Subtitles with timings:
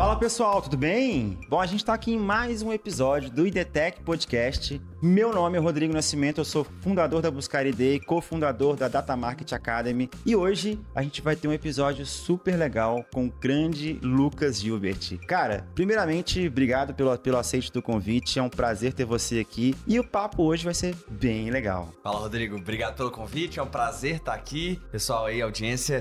[0.00, 1.38] Fala pessoal, tudo bem?
[1.46, 4.80] Bom, a gente tá aqui em mais um episódio do IDTech Podcast.
[5.02, 9.16] Meu nome é Rodrigo Nascimento, eu sou fundador da Buscar ID e cofundador da Data
[9.16, 10.10] Market Academy.
[10.26, 15.16] E hoje a gente vai ter um episódio super legal com o grande Lucas Gilbert.
[15.26, 19.74] Cara, primeiramente, obrigado pelo, pelo aceite do convite, é um prazer ter você aqui.
[19.86, 21.88] E o papo hoje vai ser bem legal.
[22.02, 24.78] Fala, Rodrigo, obrigado pelo convite, é um prazer estar aqui.
[24.92, 26.00] Pessoal aí, audiência, é,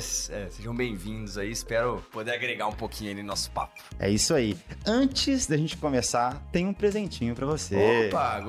[0.50, 3.82] sejam bem-vindos aí, espero poder agregar um pouquinho aí no nosso papo.
[3.98, 4.58] É isso aí.
[4.86, 8.10] Antes da gente começar, tem um presentinho para você.
[8.10, 8.42] Opa,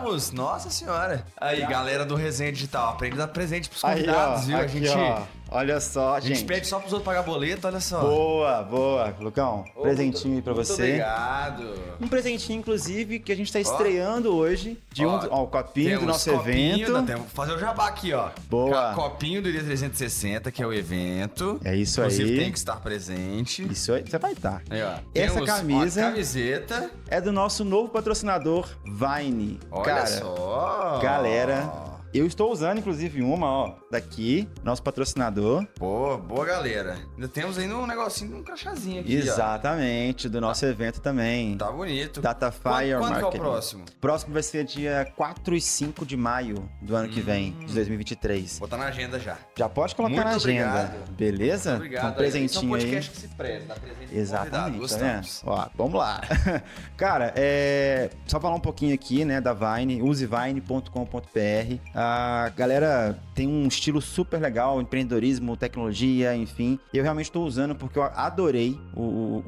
[0.00, 0.30] gostamos.
[0.32, 1.26] Nossa senhora.
[1.36, 4.56] Aí, galera do Resenha Digital, aprende a dar presente pros Aí, convidados, ó, viu?
[4.58, 5.22] aqui, a gente, ó.
[5.50, 6.46] Olha só, a gente gente.
[6.48, 8.00] pede só pros outros pagar boleto, olha só.
[8.00, 9.14] Boa, boa.
[9.20, 10.82] Lucão, Ô, presentinho aí pra muito você.
[10.82, 11.74] Obrigado.
[12.00, 14.78] Um presentinho, inclusive, que a gente tá estreando hoje.
[14.92, 17.02] De um, Ó, ó, o copinho do nosso copinho, evento.
[17.06, 18.30] temos- fazer o jabá aqui, ó.
[18.50, 18.94] Boa.
[18.94, 21.60] Copinho do ID360, que é o evento.
[21.64, 22.38] É isso Inclusive, aí.
[22.38, 23.62] tem que estar presente.
[23.70, 24.60] Isso aí, você vai estar.
[24.68, 24.94] Aí, ó.
[25.14, 26.90] Essa Temos camisa- uma camiseta.
[27.08, 29.60] É do nosso novo patrocinador, Vine.
[29.70, 30.98] Olha Cara, só.
[31.02, 31.70] galera,
[32.18, 35.66] eu estou usando, inclusive, uma, ó, daqui, nosso patrocinador.
[35.76, 36.96] Pô, boa galera.
[37.14, 41.54] Ainda temos ainda um negocinho, um crachazinho aqui, Exatamente, do nosso evento também.
[41.60, 41.64] ó.
[41.66, 42.20] Tá bonito.
[42.20, 43.38] Datafire Quando, quando que é o Marketing.
[43.42, 43.84] próximo?
[44.00, 47.66] Próximo vai ser dia 4 e 5 de maio do ano que vem, Hum.
[47.66, 48.58] de 2023.
[48.58, 49.36] Botar na agenda já.
[49.56, 51.10] Já pode colocar Muito na agenda, obrigado.
[51.12, 51.70] beleza?
[51.70, 52.10] Muito obrigado.
[52.12, 52.80] Um presentinho Esse é um aí.
[52.82, 54.78] podcast que se preza, dá presente pro Exatamente, tá?
[54.78, 55.42] Gostamos.
[55.46, 56.20] Ó, vamos lá.
[56.96, 61.80] Cara, é, só falar um pouquinho aqui, né, da Vine, usevine.com.br.
[62.06, 66.78] A galera tem um estilo super legal, empreendedorismo, tecnologia, enfim.
[66.92, 69.38] Eu realmente estou usando porque eu adorei o, o,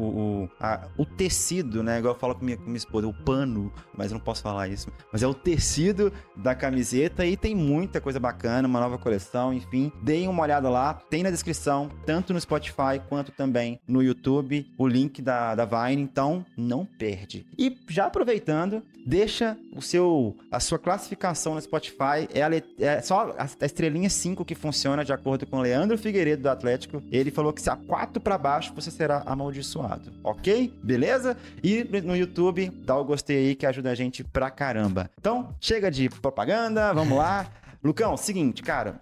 [0.45, 3.71] o, a- o tecido, né, igual eu falo com minha, com minha esposa, o pano,
[3.95, 4.89] mas eu não posso falar isso.
[5.13, 9.93] Mas é o tecido da camiseta e tem muita coisa bacana, uma nova coleção, enfim.
[10.03, 14.89] Deem uma olhada lá, tem na descrição, tanto no Spotify quanto também no YouTube, o
[14.89, 17.47] link da, da Vine, então não perde.
[17.59, 23.01] E já aproveitando, deixa o seu a sua classificação no Spotify, é, a let- é
[23.03, 27.03] só a, estrelinha 5 que funciona de acordo com o Leandro Figueiredo do Atlético.
[27.11, 30.73] Ele falou que se a 4 para baixo você será amaldiçoado, ok?
[30.83, 31.37] Beleza?
[31.63, 35.11] E no YouTube, dá o gostei aí que ajuda a gente pra caramba.
[35.19, 37.47] Então, chega de propaganda, vamos lá.
[37.85, 39.01] Lucão, seguinte, cara,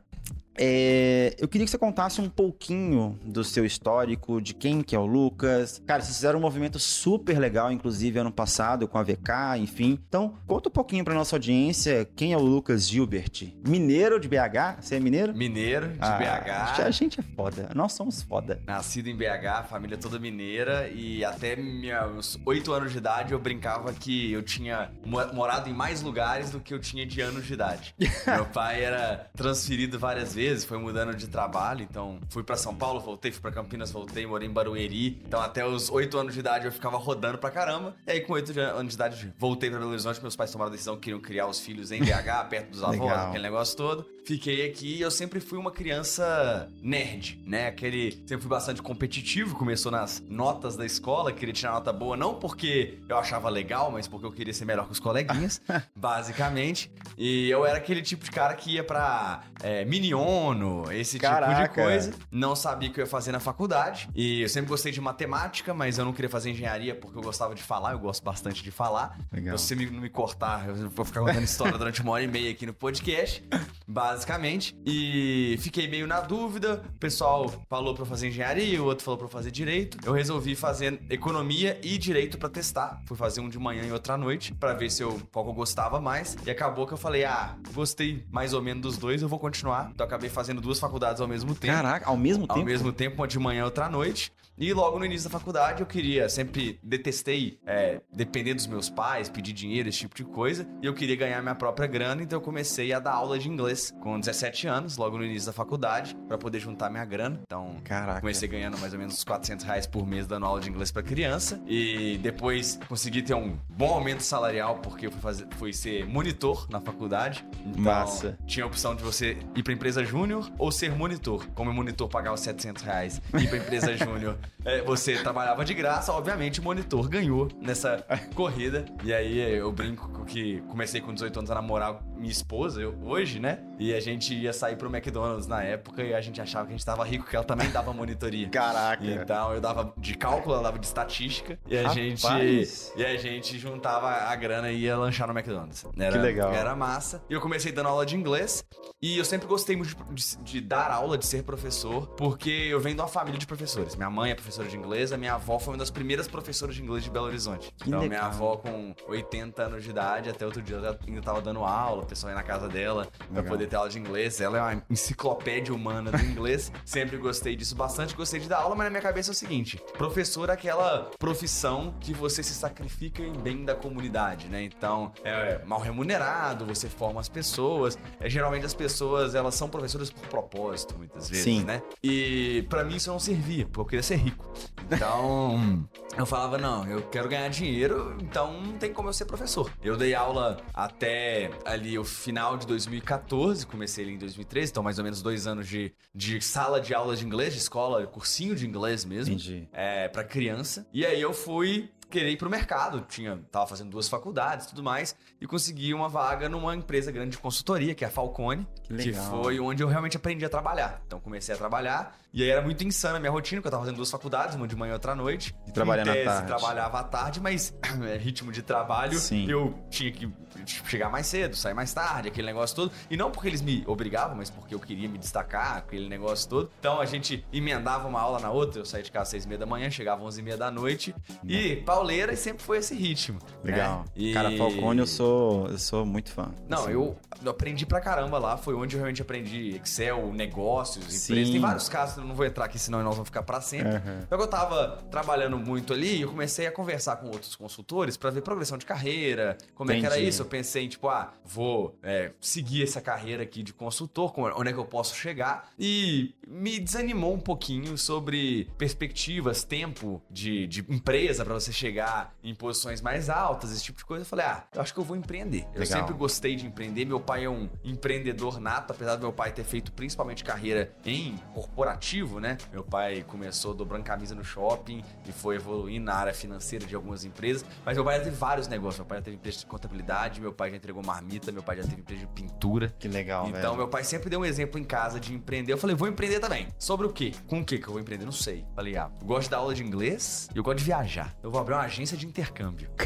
[0.56, 4.98] é, eu queria que você contasse um pouquinho do seu histórico, de quem que é
[4.98, 5.82] o Lucas.
[5.86, 9.98] Cara, vocês fizeram um movimento super legal, inclusive ano passado, com a VK, enfim.
[10.08, 13.52] Então, conta um pouquinho pra nossa audiência quem é o Lucas Gilbert.
[13.66, 14.80] Mineiro de BH?
[14.80, 15.34] Você é mineiro?
[15.34, 16.80] Mineiro, de Ah, BH.
[16.84, 17.70] A gente é foda.
[17.74, 18.60] Nós somos foda.
[18.66, 23.92] Nascido em BH, família toda mineira e até meus oito anos de idade eu brincava
[23.92, 27.54] que eu tinha mo- morado em mais lugares do que eu tinha de anos de
[27.54, 27.94] idade.
[28.26, 33.00] Meu pai era transferido várias vezes, foi mudando de trabalho, então fui pra São Paulo,
[33.00, 35.22] voltei, fui pra Campinas, voltei, morei em Barueri.
[35.26, 37.94] Então até os oito anos de idade eu ficava rodando pra caramba.
[38.06, 40.68] E aí com oito de- anos de idade voltei pra Belo Horizonte, meus pais tomaram
[40.70, 44.06] a decisão que queriam criar os filhos em BH, perto dos avós, aquele negócio todo.
[44.26, 47.68] Fiquei aqui e eu sempre fui uma criança nerd, né?
[47.68, 48.12] Aquele.
[48.26, 52.98] Sempre fui bastante competitivo, começou nas notas da escola, queria tirar nota boa, não porque
[53.08, 55.60] eu achava legal, mas porque eu queria ser melhor que os coleguinhas,
[55.94, 56.90] basicamente.
[57.18, 61.40] E eu era aquele tipo de cara que ia pra é, Miniono, esse tipo de
[61.40, 61.82] Caraca.
[61.82, 62.12] coisa.
[62.30, 64.08] Não sabia o que eu ia fazer na faculdade.
[64.14, 67.54] E eu sempre gostei de matemática, mas eu não queria fazer engenharia porque eu gostava
[67.54, 69.18] de falar, eu gosto bastante de falar.
[69.32, 69.58] Legal.
[69.58, 72.50] Se me- não me cortar, eu vou ficar contando história durante uma hora e meia
[72.50, 73.42] aqui no podcast,
[73.86, 74.76] basicamente.
[74.84, 76.82] E fiquei meio na dúvida.
[76.94, 79.98] O pessoal falou pra fazer engenharia, o outro falou pra fazer direito.
[80.04, 83.00] Eu resolvi fazer economia e direito pra testar.
[83.06, 85.50] Fui fazer um de manhã e outro à noite pra ver se eu qual que
[85.50, 86.36] eu gostava mais.
[86.46, 89.90] E acabou que eu falei: "Ah, gostei mais ou menos dos dois, eu vou continuar".
[89.94, 91.72] Então acabei fazendo duas faculdades ao mesmo tempo.
[91.74, 92.66] Caraca, ao mesmo Ao tempo?
[92.66, 94.32] mesmo tempo, uma de manhã e outra à noite.
[94.56, 99.28] E logo no início da faculdade eu queria, sempre detestei é, depender dos meus pais,
[99.28, 100.66] pedir dinheiro, esse tipo de coisa.
[100.80, 103.92] E eu queria ganhar minha própria grana, então eu comecei a dar aula de inglês
[104.00, 107.40] com 17 anos, logo no início da faculdade, pra poder juntar minha grana.
[107.42, 108.20] Então, Caraca.
[108.20, 111.02] comecei ganhando mais ou menos uns 400 reais por mês dando aula de inglês pra
[111.02, 111.60] criança.
[111.66, 116.68] E depois consegui ter um bom aumento salarial, porque eu fui, fazer, fui ser monitor
[116.70, 117.44] na faculdade.
[117.66, 118.38] Então, Massa.
[118.46, 121.44] tinha a opção de você ir pra empresa júnior ou ser monitor.
[121.54, 126.12] Como o monitor pagava 700 reais, ir pra empresa júnior, é, você trabalhava de graça.
[126.12, 128.04] Obviamente, o monitor ganhou nessa
[128.34, 128.84] corrida.
[129.02, 133.38] E aí eu brinco que comecei com 18 anos a namorar minha esposa, eu, hoje,
[133.38, 133.58] né?
[133.78, 136.76] E a gente ia sair pro McDonald's na época e a gente achava que a
[136.76, 138.48] gente tava rico, porque ela também dava monitoria.
[138.48, 139.04] Caraca.
[139.04, 141.58] Então eu dava de cálculo, ela dava de estatística.
[141.68, 141.94] E a Rapaz.
[141.96, 142.92] gente.
[142.96, 145.84] E a gente juntava a grana e ia lanchar no McDonald's.
[145.98, 146.52] Era, Que legal.
[146.52, 147.22] Era massa.
[147.28, 148.64] E eu comecei dando aula de inglês.
[149.02, 152.80] E eu sempre gostei muito de, de- de dar aula, de ser professor, porque eu
[152.80, 153.96] venho de uma família de professores.
[153.96, 156.82] Minha mãe é professora de inglês, a minha avó foi uma das primeiras professoras de
[156.82, 157.72] inglês de Belo Horizonte.
[157.78, 158.08] Que então, legal.
[158.08, 162.02] minha avó, com 80 anos de idade, até outro dia ela ainda tava dando aula,
[162.02, 163.44] o pessoal ia na casa dela pra Legal.
[163.44, 164.40] poder ter aula de inglês.
[164.40, 166.72] Ela é uma enciclopédia humana do inglês.
[166.84, 169.80] Sempre gostei disso bastante, gostei de dar aula, mas na minha cabeça é o seguinte:
[169.96, 174.62] professor é aquela profissão que você se sacrifica em bem da comunidade, né?
[174.62, 177.98] Então, é mal remunerado, você forma as pessoas.
[178.20, 181.64] É, geralmente as pessoas, elas são professoras por propósito, muitas vezes, Sim.
[181.64, 181.82] né?
[182.02, 184.52] E pra mim isso não servia, porque eu queria ser rico.
[184.90, 189.70] Então, eu falava, não, eu quero ganhar dinheiro, então não tem como eu ser professor.
[189.82, 194.98] Eu dei aula até ali o final de 2014, comecei ali em 2013, então mais
[194.98, 198.66] ou menos dois anos de, de sala de aula de inglês, de escola, cursinho de
[198.66, 199.68] inglês mesmo Entendi.
[199.72, 200.86] é, para criança.
[200.92, 203.04] E aí eu fui querer ir pro mercado.
[203.08, 205.16] Tinha, tava fazendo duas faculdades e tudo mais.
[205.40, 208.66] E consegui uma vaga numa empresa grande de consultoria, que é a Falcone.
[208.84, 211.02] Que Que foi onde eu realmente aprendi a trabalhar.
[211.06, 212.16] Então comecei a trabalhar.
[212.32, 214.68] E aí era muito insana a minha rotina, porque eu tava fazendo duas faculdades, uma
[214.68, 215.54] de manhã e outra à noite.
[215.66, 216.46] E trabalhando à tarde.
[216.46, 217.74] trabalhava à tarde, mas
[218.08, 219.48] é, ritmo de trabalho, Sim.
[219.50, 220.32] eu tinha que
[220.66, 222.92] chegar mais cedo, sair mais tarde, aquele negócio todo.
[223.10, 226.70] E não porque eles me obrigavam, mas porque eu queria me destacar, aquele negócio todo.
[226.78, 229.48] Então a gente emendava uma aula na outra, eu saía de casa às seis e
[229.48, 231.14] meia da manhã, chegava às onze e meia da noite.
[231.46, 233.38] E pauleira e sempre foi esse ritmo.
[233.62, 234.00] Legal.
[234.00, 234.04] né?
[234.16, 236.50] E- Cara, Falcone eu sou, eu sou muito fã.
[236.68, 237.16] Não, Assim, eu,
[237.46, 238.56] aprendi pra caramba lá.
[238.56, 241.32] Foi onde eu realmente aprendi Excel, negócios, Sim.
[241.32, 241.52] empresas.
[241.52, 243.88] Tem vários casos, eu não vou entrar aqui, senão nós vamos ficar pra sempre.
[243.96, 244.20] Aham.
[244.22, 248.30] Então eu tava trabalhando muito ali e eu comecei a conversar com outros consultores pra
[248.30, 250.28] ver progressão de carreira, como é que era Entendi.
[250.30, 250.42] isso.
[250.54, 254.70] Eu pensei em, tipo, ah, vou é, seguir essa carreira aqui de consultor, como- onde
[254.70, 255.68] é que eu posso chegar.
[255.76, 262.54] E me desanimou um pouquinho sobre perspectivas, tempo de, de empresa pra você chegar em
[262.54, 264.22] posições mais altas, esse tipo de coisa.
[264.22, 265.66] Eu falei, ah, eu acho que eu vou empreender.
[265.74, 265.98] Eu Legal.
[265.98, 267.04] sempre gostei de empreender.
[267.04, 271.36] Meu pai é um empreendedor nato, apesar do meu pai ter feito principalmente carreira em
[271.52, 272.56] corporativo, né?
[272.72, 277.24] Meu pai começou dobrando camisa no shopping e foi evoluindo na área financeira de algumas
[277.24, 277.64] empresas.
[277.84, 278.98] Mas meu pai teve vários negócios.
[279.00, 281.82] Meu pai já teve empresa de contabilidade, meu pai já entregou marmita, meu pai já
[281.84, 282.94] teve empresa de pintura.
[282.98, 283.76] Que legal, Então, velho.
[283.76, 285.72] meu pai sempre deu um exemplo em casa de empreender.
[285.72, 286.68] Eu falei, vou empreender também.
[286.78, 287.32] Sobre o quê?
[287.46, 288.24] Com o quê que eu vou empreender?
[288.26, 288.64] Não sei.
[288.74, 291.34] Falei, ah, eu gosto da aula de inglês e eu gosto de viajar.
[291.42, 292.90] Eu vou abrir uma agência de intercâmbio.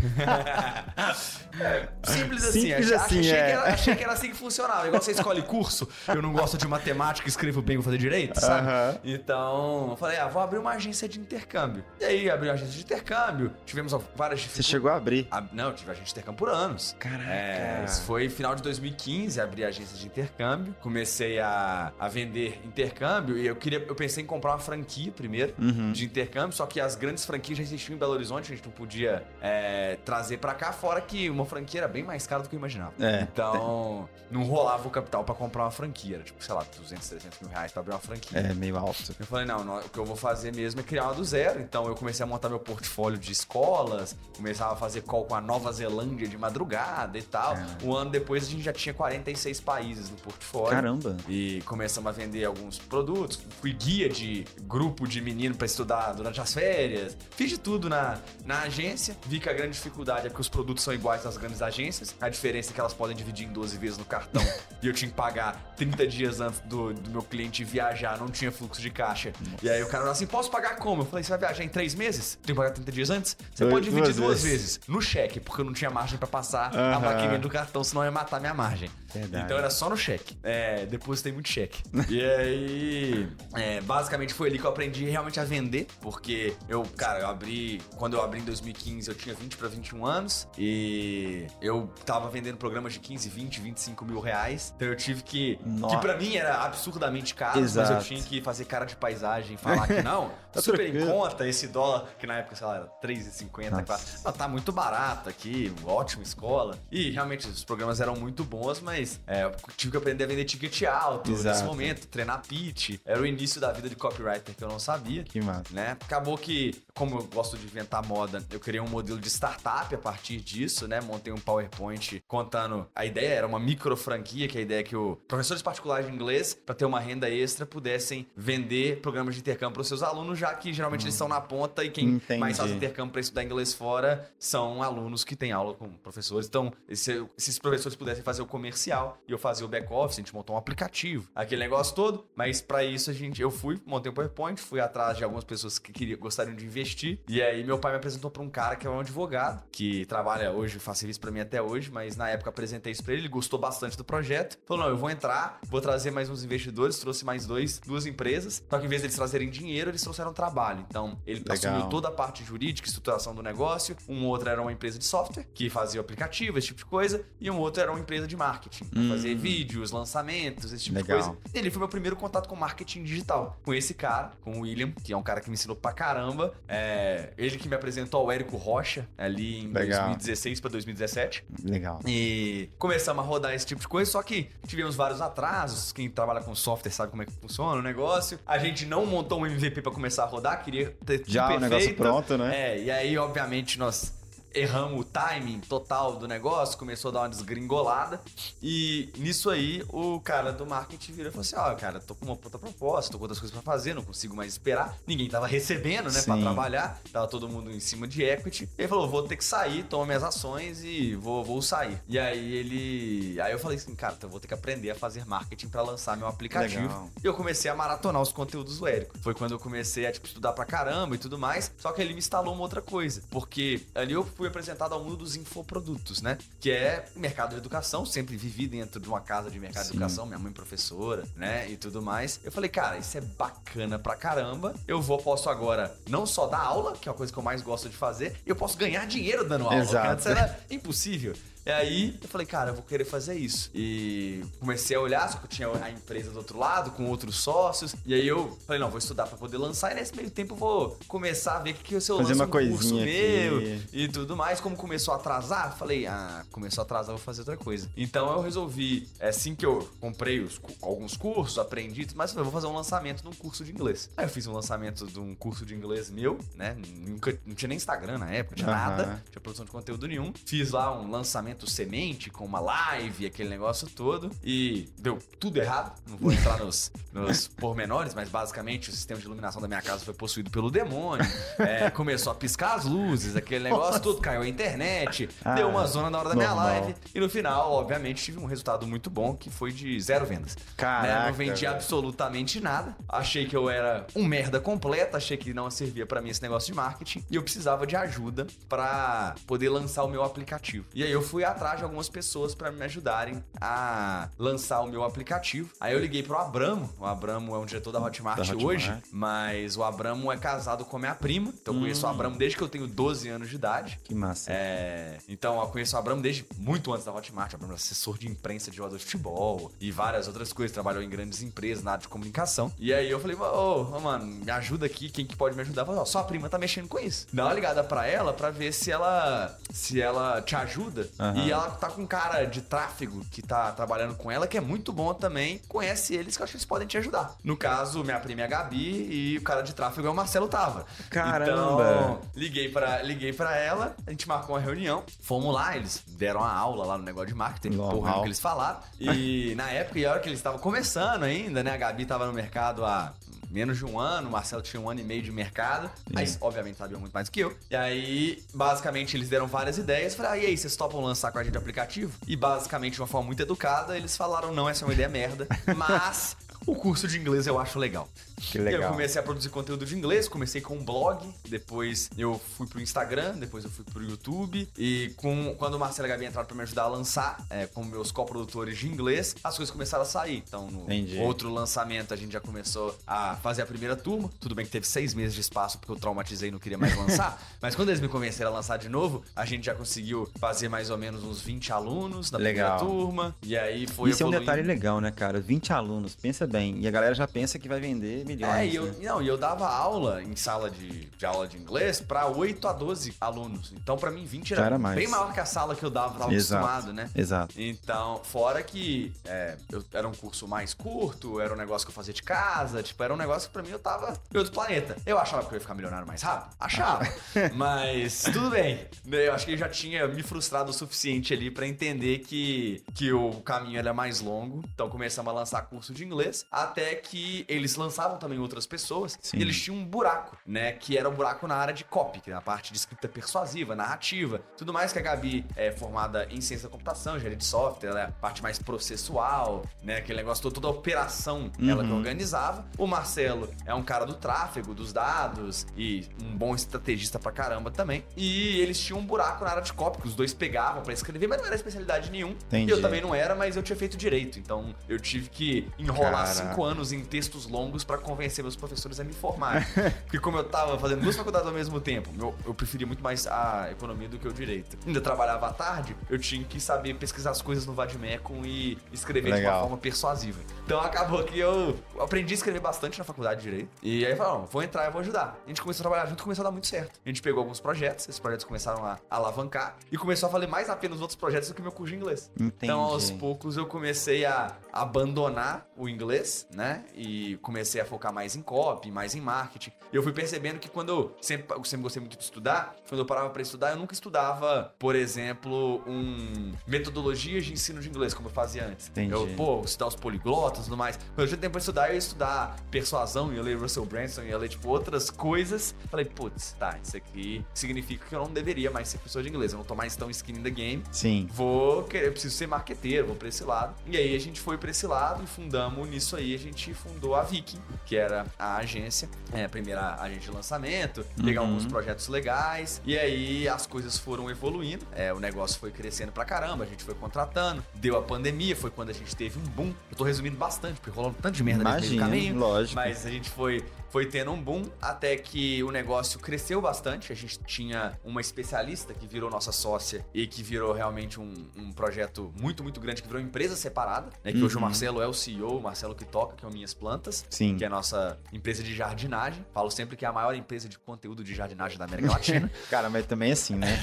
[2.02, 2.60] Simples assim.
[2.60, 3.46] Simples achei, assim, achei é.
[3.46, 4.86] que era, achei que era assim que funcionava.
[4.86, 8.98] Igual você escolhe curso, eu não gosto de matemática, escrevo bem, vou fazer direito, sabe?
[9.04, 11.84] Então, eu falei, ah, vou abrir uma agência de intercâmbio.
[12.00, 13.52] E aí, abri uma agência de intercâmbio.
[13.64, 15.28] Tivemos várias Você chegou a abrir.
[15.52, 16.96] Não, eu tive agência de intercâmbio por anos.
[16.98, 17.27] Caraca.
[17.28, 20.74] É, isso foi final de 2015, abri a agência de intercâmbio.
[20.80, 23.78] Comecei a, a vender intercâmbio e eu queria.
[23.86, 25.92] Eu pensei em comprar uma franquia primeiro Uhum.
[25.92, 28.72] de intercâmbio, só que as grandes franquias já existiam em Belo Horizonte, a gente não
[28.72, 32.54] podia é, trazer pra cá, fora que uma franquia era bem mais cara do que
[32.54, 32.92] eu imaginava.
[33.00, 33.22] É.
[33.22, 36.16] Então, não rolava o capital pra comprar uma franquia.
[36.16, 38.38] Era tipo, sei lá, 200, 300 mil reais pra abrir uma franquia.
[38.38, 39.14] É, meio alto.
[39.18, 41.60] Eu falei, não, não, o que eu vou fazer mesmo é criar uma do zero.
[41.60, 45.40] Então eu comecei a montar meu portfólio de escolas, começava a fazer call com a
[45.40, 47.54] Nova Zelândia de madrugada e tal.
[47.56, 47.66] É.
[47.82, 50.70] Um ano depois a gente já tinha 46 países no portfólio.
[50.70, 51.16] Caramba.
[51.28, 53.40] E começamos a vender alguns produtos.
[53.60, 57.16] Fui guia de grupo de menino pra estudar durante as férias.
[57.30, 59.16] Fiz de tudo na, na agência.
[59.26, 62.14] Vi que a grande dificuldade é que os produtos são iguais às grandes agências.
[62.20, 64.42] A diferença é que elas podem dividir em 12 vezes no cartão.
[64.82, 68.18] e eu tinha que pagar 30 dias antes do, do meu cliente viajar.
[68.18, 69.32] Não tinha fluxo de caixa.
[69.62, 71.02] E aí o cara falou assim: posso pagar como?
[71.02, 72.38] Eu falei: você vai viajar em 3 meses?
[72.42, 73.36] Tem que pagar 30 dias antes?
[73.54, 74.60] Você Dois- pode dividir duas duas vezes.
[74.76, 74.80] vezes.
[74.88, 77.14] No cheque, porque eu não tinha margem pra passar a Aham.
[77.14, 78.90] maquininha do cartão, senão ia matar minha margem.
[79.12, 79.44] Verdade.
[79.44, 80.38] Então era só no cheque.
[80.42, 81.82] É, depositei muito cheque.
[82.08, 87.20] e aí, é, basicamente foi ali que eu aprendi realmente a vender, porque eu, cara,
[87.20, 91.92] eu abri, quando eu abri em 2015, eu tinha 20 para 21 anos e eu
[92.04, 94.72] tava vendendo programas de 15, 20, 25 mil reais.
[94.76, 95.96] Então eu tive que, Nossa.
[95.96, 98.04] que pra mim era absurdamente caro, mas eu Exato.
[98.04, 102.08] tinha que fazer cara de paisagem, falar que não, Tá super em conta esse dólar,
[102.18, 103.82] que na época, sei lá, era 3,50, Nossa.
[103.84, 104.04] quase.
[104.24, 106.76] Ah, tá muito barato aqui, ótima escola.
[106.90, 110.44] E realmente os programas eram muito bons, mas é, eu tive que aprender a vender
[110.44, 111.64] ticket alto nesse Exato.
[111.64, 112.98] momento, treinar pitch.
[113.04, 115.24] Era o início da vida de copywriter que eu não sabia.
[115.24, 115.72] Que massa.
[115.72, 115.92] Né?
[116.00, 119.98] Acabou que, como eu gosto de inventar moda, eu criei um modelo de startup a
[119.98, 121.00] partir disso, né?
[121.00, 122.86] Montei um PowerPoint contando.
[122.94, 126.12] A ideia era uma micro franquia, que a ideia é que o professores particulares de
[126.12, 130.38] inglês, para ter uma renda extra, pudessem vender programas de intercâmbio para os seus alunos,
[130.38, 132.40] já que geralmente eles estão na ponta e quem Entendi.
[132.40, 136.46] mais faz intercâmbio para estudar inglês fora são alunos que têm aula com professores.
[136.46, 140.22] Então, esse- esses professores pudessem fazer o comercial comercial e eu fazia o back-office, a
[140.22, 142.26] gente montou um aplicativo, aquele negócio todo.
[142.34, 145.78] Mas para isso a gente, eu fui, montei um PowerPoint, fui atrás de algumas pessoas
[145.78, 147.20] que queriam, gostariam de investir.
[147.28, 150.50] E aí meu pai me apresentou para um cara que é um advogado, que trabalha
[150.50, 153.28] hoje, faz serviço para mim até hoje, mas na época apresentei isso para ele, ele
[153.28, 154.58] gostou bastante do projeto.
[154.64, 158.64] Falou: não, eu vou entrar, vou trazer mais uns investidores, trouxe mais dois, duas empresas.
[158.68, 160.84] Só que em vez deles trazerem dinheiro, eles trouxeram trabalho.
[160.88, 161.54] Então, ele Legal.
[161.54, 163.96] assumiu toda a parte jurídica, estruturação do negócio.
[164.08, 167.24] Um outro era uma empresa de software, que fazia o aplicativo, esse tipo de coisa.
[167.40, 169.08] E um outro era uma empresa de marketing, hum.
[169.08, 171.18] fazer vídeos, lançamentos, esse tipo Legal.
[171.18, 171.38] de coisa.
[171.54, 173.58] Ele foi meu primeiro contato com marketing digital.
[173.64, 176.54] Com esse cara, com o William, que é um cara que me ensinou pra caramba.
[176.66, 180.06] É, ele que me apresentou ao Érico Rocha, ali em Legal.
[180.06, 181.44] 2016 para 2017.
[181.64, 182.00] Legal.
[182.06, 185.92] E começamos a rodar esse tipo de coisa, só que tivemos vários atrasos.
[185.92, 188.38] Quem trabalha com software sabe como é que funciona o negócio.
[188.46, 191.94] A gente não montou um MVP para começar a rodar, queria ter Já o negócio
[191.94, 192.74] pronto, né?
[192.74, 194.17] É, e aí, obviamente, nós
[194.54, 198.20] erramos o timing total do negócio, começou a dar uma desgringolada.
[198.62, 202.14] E nisso aí, o cara do marketing virou e falou assim: Ó, oh, cara, tô
[202.14, 204.96] com uma puta proposta, tô com outras coisas pra fazer, não consigo mais esperar.
[205.06, 206.26] Ninguém tava recebendo, né, Sim.
[206.26, 208.68] pra trabalhar, tava todo mundo em cima de equity.
[208.76, 212.00] Ele falou: vou ter que sair, toma minhas ações e vou, vou sair.
[212.08, 213.40] E aí ele.
[213.40, 215.82] Aí eu falei assim, cara, então eu vou ter que aprender a fazer marketing para
[215.82, 216.82] lançar meu aplicativo.
[216.82, 217.10] Legal.
[217.22, 219.18] E eu comecei a maratonar os conteúdos do Érico.
[219.18, 221.72] Foi quando eu comecei a tipo, estudar pra caramba e tudo mais.
[221.78, 223.22] Só que ele me instalou uma outra coisa.
[223.30, 226.38] Porque ali eu fui apresentado ao mundo dos infoprodutos, né?
[226.60, 229.90] Que é mercado de educação, sempre vivi dentro de uma casa de mercado Sim.
[229.90, 231.68] de educação, minha mãe professora, né?
[231.68, 232.38] E tudo mais.
[232.44, 234.76] Eu falei, cara, isso é bacana pra caramba.
[234.86, 237.62] Eu vou, posso agora não só dar aula, que é a coisa que eu mais
[237.62, 239.80] gosto de fazer, eu posso ganhar dinheiro dando aula.
[239.80, 240.08] Exato.
[240.08, 241.34] Antes era impossível.
[241.68, 243.70] E aí eu falei, cara, eu vou querer fazer isso.
[243.74, 247.36] E comecei a olhar, só que eu tinha a empresa do outro lado, com outros
[247.36, 247.94] sócios.
[248.06, 249.92] E aí eu falei, não, vou estudar para poder lançar.
[249.92, 252.34] E nesse meio tempo eu vou começar a ver o que, que eu fazer lanço
[252.34, 253.82] uma um curso meu aqui.
[253.92, 254.62] e tudo mais.
[254.62, 257.86] Como começou a atrasar, falei, ah, começou a atrasar, vou fazer outra coisa.
[257.94, 262.52] Então eu resolvi, é assim que eu comprei os, alguns cursos, aprendi, mas eu vou
[262.52, 264.08] fazer um lançamento de um curso de inglês.
[264.16, 266.74] Aí eu fiz um lançamento de um curso de inglês meu, né?
[266.96, 268.88] Nunca, não tinha nem Instagram na época, não tinha uhum.
[268.90, 270.32] nada, não tinha produção de conteúdo nenhum.
[270.46, 274.30] Fiz lá um lançamento semente com uma live, aquele negócio todo.
[274.42, 275.92] E deu tudo errado.
[276.06, 280.04] Não vou entrar nos, nos pormenores, mas basicamente o sistema de iluminação da minha casa
[280.04, 281.26] foi possuído pelo demônio.
[281.58, 284.00] É, começou a piscar as luzes, aquele negócio Nossa.
[284.00, 286.56] tudo, caiu a internet, ah, deu uma zona na hora da normal.
[286.56, 286.94] minha live.
[287.14, 290.56] E no final, obviamente, tive um resultado muito bom que foi de zero vendas.
[290.76, 291.26] Caraca, né?
[291.28, 291.74] Não vendi velho.
[291.74, 292.96] absolutamente nada.
[293.08, 296.72] Achei que eu era um merda completa, achei que não servia para mim esse negócio
[296.72, 297.24] de marketing.
[297.30, 300.86] E eu precisava de ajuda para poder lançar o meu aplicativo.
[300.94, 305.04] E aí eu fui atrás de algumas pessoas para me ajudarem a lançar o meu
[305.04, 305.70] aplicativo.
[305.80, 306.92] Aí eu liguei pro Abramo.
[306.98, 308.64] O Abramo é um diretor da Hotmart, da Hotmart.
[308.64, 311.52] hoje, mas o Abramo é casado com a minha prima.
[311.60, 312.12] Então eu conheço o hum.
[312.12, 314.00] Abramo desde que eu tenho 12 anos de idade.
[314.04, 314.50] Que massa.
[314.52, 315.18] É...
[315.28, 317.52] Então eu conheço o Abramo desde muito antes da Hotmart.
[317.52, 320.72] O Abramo é assessor de imprensa de jogador de futebol e várias outras coisas.
[320.72, 322.72] Trabalhou em grandes empresas na área de comunicação.
[322.78, 325.08] E aí eu falei, ô, oh, mano, me ajuda aqui.
[325.10, 325.82] Quem que pode me ajudar?
[325.82, 327.26] Eu falei, oh, sua prima tá mexendo com isso.
[327.32, 331.08] Dá uma ligada pra ela pra ver se ela se ela te ajuda.
[331.36, 331.44] Uhum.
[331.44, 334.60] E ela tá com um cara de tráfego que tá trabalhando com ela, que é
[334.60, 335.58] muito bom também.
[335.68, 337.34] Conhece eles que eu acho que eles podem te ajudar.
[337.42, 340.48] No caso, minha prima é a Gabi e o cara de tráfego é o Marcelo
[340.48, 340.86] Tava.
[341.10, 341.48] Caramba!
[341.50, 346.40] Então, liguei pra, liguei pra ela, a gente marcou uma reunião, fomos lá, eles deram
[346.40, 348.80] uma aula lá no negócio de marketing, porra, que eles falaram.
[348.98, 351.72] E na época, e a hora que eles estavam começando ainda, né?
[351.72, 353.12] A Gabi tava no mercado há
[353.50, 356.76] menos de um ano, o Marcelo tinha um ano e meio de mercado, mas obviamente
[356.76, 357.56] sabiam muito mais do que eu.
[357.70, 360.14] E aí, basicamente, eles deram várias ideias.
[360.14, 362.12] Falei, ah, e aí, vocês topam lançar com a gente aplicativo?
[362.26, 365.46] E basicamente, de uma forma muito educada, eles falaram: não, essa é uma ideia merda,
[365.76, 366.36] mas
[366.68, 368.06] o curso de inglês eu acho legal.
[368.36, 368.82] Que legal.
[368.82, 372.80] Eu comecei a produzir conteúdo de inglês, comecei com um blog, depois eu fui pro
[372.80, 374.68] Instagram, depois eu fui pro YouTube.
[374.76, 377.66] E com, quando o Marcelo e a Gabi entraram pra me ajudar a lançar, é,
[377.66, 380.42] com meus coprodutores de inglês, as coisas começaram a sair.
[380.46, 381.18] Então, no Entendi.
[381.18, 384.30] outro lançamento, a gente já começou a fazer a primeira turma.
[384.38, 386.94] Tudo bem que teve seis meses de espaço, porque eu traumatizei e não queria mais
[386.96, 387.42] lançar.
[387.62, 390.90] mas quando eles me convenceram a lançar de novo, a gente já conseguiu fazer mais
[390.90, 392.78] ou menos uns 20 alunos na legal.
[392.78, 393.36] primeira turma.
[393.42, 394.36] E aí foi Isso evoluindo.
[394.36, 395.40] é um detalhe legal, né, cara?
[395.40, 396.57] 20 alunos, pensa bem.
[396.66, 398.54] E a galera já pensa que vai vender milhões.
[398.54, 398.94] É, e eu, né?
[399.02, 402.72] não, e eu dava aula em sala de, de aula de inglês para 8 a
[402.72, 403.72] 12 alunos.
[403.72, 406.34] Então, para mim, 20 era, era bem maior que a sala que eu dava, tava
[406.34, 406.64] Exato.
[406.64, 407.10] acostumado, né?
[407.14, 407.54] Exato.
[407.60, 411.94] Então, fora que é, eu, era um curso mais curto, era um negócio que eu
[411.94, 414.96] fazia de casa, tipo, era um negócio que pra mim eu tava em outro planeta.
[415.06, 416.54] Eu achava que eu ia ficar milionário mais rápido?
[416.58, 417.06] Achava.
[417.54, 418.86] Mas tudo bem.
[419.10, 423.12] Eu acho que eu já tinha me frustrado o suficiente ali para entender que, que
[423.12, 424.62] o caminho era mais longo.
[424.74, 426.44] Então começamos a lançar curso de inglês.
[426.50, 429.38] Até que eles lançavam também outras pessoas Sim.
[429.38, 430.72] e eles tinham um buraco, né?
[430.72, 433.74] Que era um buraco na área de copy, que é a parte de escrita persuasiva,
[433.76, 437.88] narrativa, tudo mais que a Gabi é formada em ciência da computação, engenharia de software,
[437.90, 439.96] ela é a parte mais processual, né?
[439.98, 441.96] Aquele negócio todo, toda a operação ela que Uhum.
[441.98, 442.66] organizava.
[442.76, 447.70] O Marcelo é um cara do tráfego, dos dados e um bom estrategista pra caramba
[447.70, 448.04] também.
[448.16, 451.26] E eles tinham um buraco na área de copy, que os dois pegavam pra escrever,
[451.26, 452.30] mas não era especialidade nenhum.
[452.30, 452.70] Entendi.
[452.70, 454.38] E eu também não era, mas eu tinha feito direito.
[454.38, 456.27] Então eu tive que enrolar.
[456.36, 459.64] Cinco anos em textos longos pra convencer meus professores a me formarem.
[460.04, 463.26] Porque como eu tava fazendo duas faculdades ao mesmo tempo, eu, eu preferia muito mais
[463.26, 464.76] a economia do que o direito.
[464.86, 469.30] Ainda trabalhava à tarde, eu tinha que saber pesquisar as coisas no Vadmecum e escrever
[469.32, 469.54] de Legal.
[469.54, 470.40] uma forma persuasiva.
[470.64, 473.70] Então acabou que eu aprendi a escrever bastante na faculdade de Direito.
[473.82, 475.38] E aí eu falei, "Não, vou entrar, eu vou ajudar.
[475.44, 477.00] A gente começou a trabalhar junto e começou a dar muito certo.
[477.04, 480.68] A gente pegou alguns projetos, esses projetos começaram a alavancar e começou a valer mais
[480.68, 482.30] a pena os outros projetos do que meu curso de inglês.
[482.34, 482.54] Entendi.
[482.62, 486.17] Então, aos poucos, eu comecei a abandonar o inglês,
[486.52, 486.84] né?
[486.94, 489.72] E comecei a focar mais em copy, mais em marketing.
[489.92, 493.00] E eu fui percebendo que quando eu sempre, eu sempre gostei muito de estudar, quando
[493.00, 498.12] eu parava para estudar, eu nunca estudava, por exemplo, um metodologias de ensino de inglês,
[498.14, 498.88] como eu fazia antes.
[498.88, 499.12] Entendi.
[499.12, 500.96] Eu, pô, estudar os poligrotas e tudo mais.
[500.96, 504.36] Quando eu tinha tempo pra estudar, eu ia estudar persuasão, ia ler Russell Branson, ia
[504.36, 505.74] ler, tipo, outras coisas.
[505.90, 509.52] Falei, putz, tá, isso aqui significa que eu não deveria mais ser professor de inglês.
[509.52, 511.28] Eu não tô mais tão skin in the game Sim.
[511.30, 513.74] vou querer, eu preciso ser marqueteiro, vou pra esse lado.
[513.86, 517.14] E aí a gente foi pra esse lado e fundamos nisso aí, a gente fundou
[517.14, 521.48] a Viking, que era a agência, é, a primeira agência de lançamento, pegar Uhum.
[521.48, 526.24] alguns projetos legais, e aí as coisas foram evoluindo, é, o negócio foi crescendo pra
[526.24, 529.72] caramba, a gente foi contratando, deu a pandemia, foi quando a gente teve um boom.
[529.90, 532.36] Eu tô resumindo bastante, porque rolou um tanto de merda nesse meio caminho.
[532.38, 532.74] lógico.
[532.74, 537.12] Mas a gente foi, foi tendo um boom até que o negócio cresceu bastante.
[537.12, 541.72] A gente tinha uma especialista que virou nossa sócia e que virou realmente um, um
[541.72, 544.10] projeto muito, muito grande, que virou empresa separada.
[544.22, 544.32] Né?
[544.32, 544.64] Que hoje o Uhum.
[544.64, 547.24] Marcelo é o CEO, o Marcelo que toca, que é o Minhas Plantas.
[547.30, 547.56] Sim.
[547.56, 549.44] Que é a nossa empresa de jardinagem.
[549.54, 552.50] Falo sempre que é a maior empresa de conteúdo de jardinagem da América Latina.
[552.68, 553.78] Cara, mas também assim, né?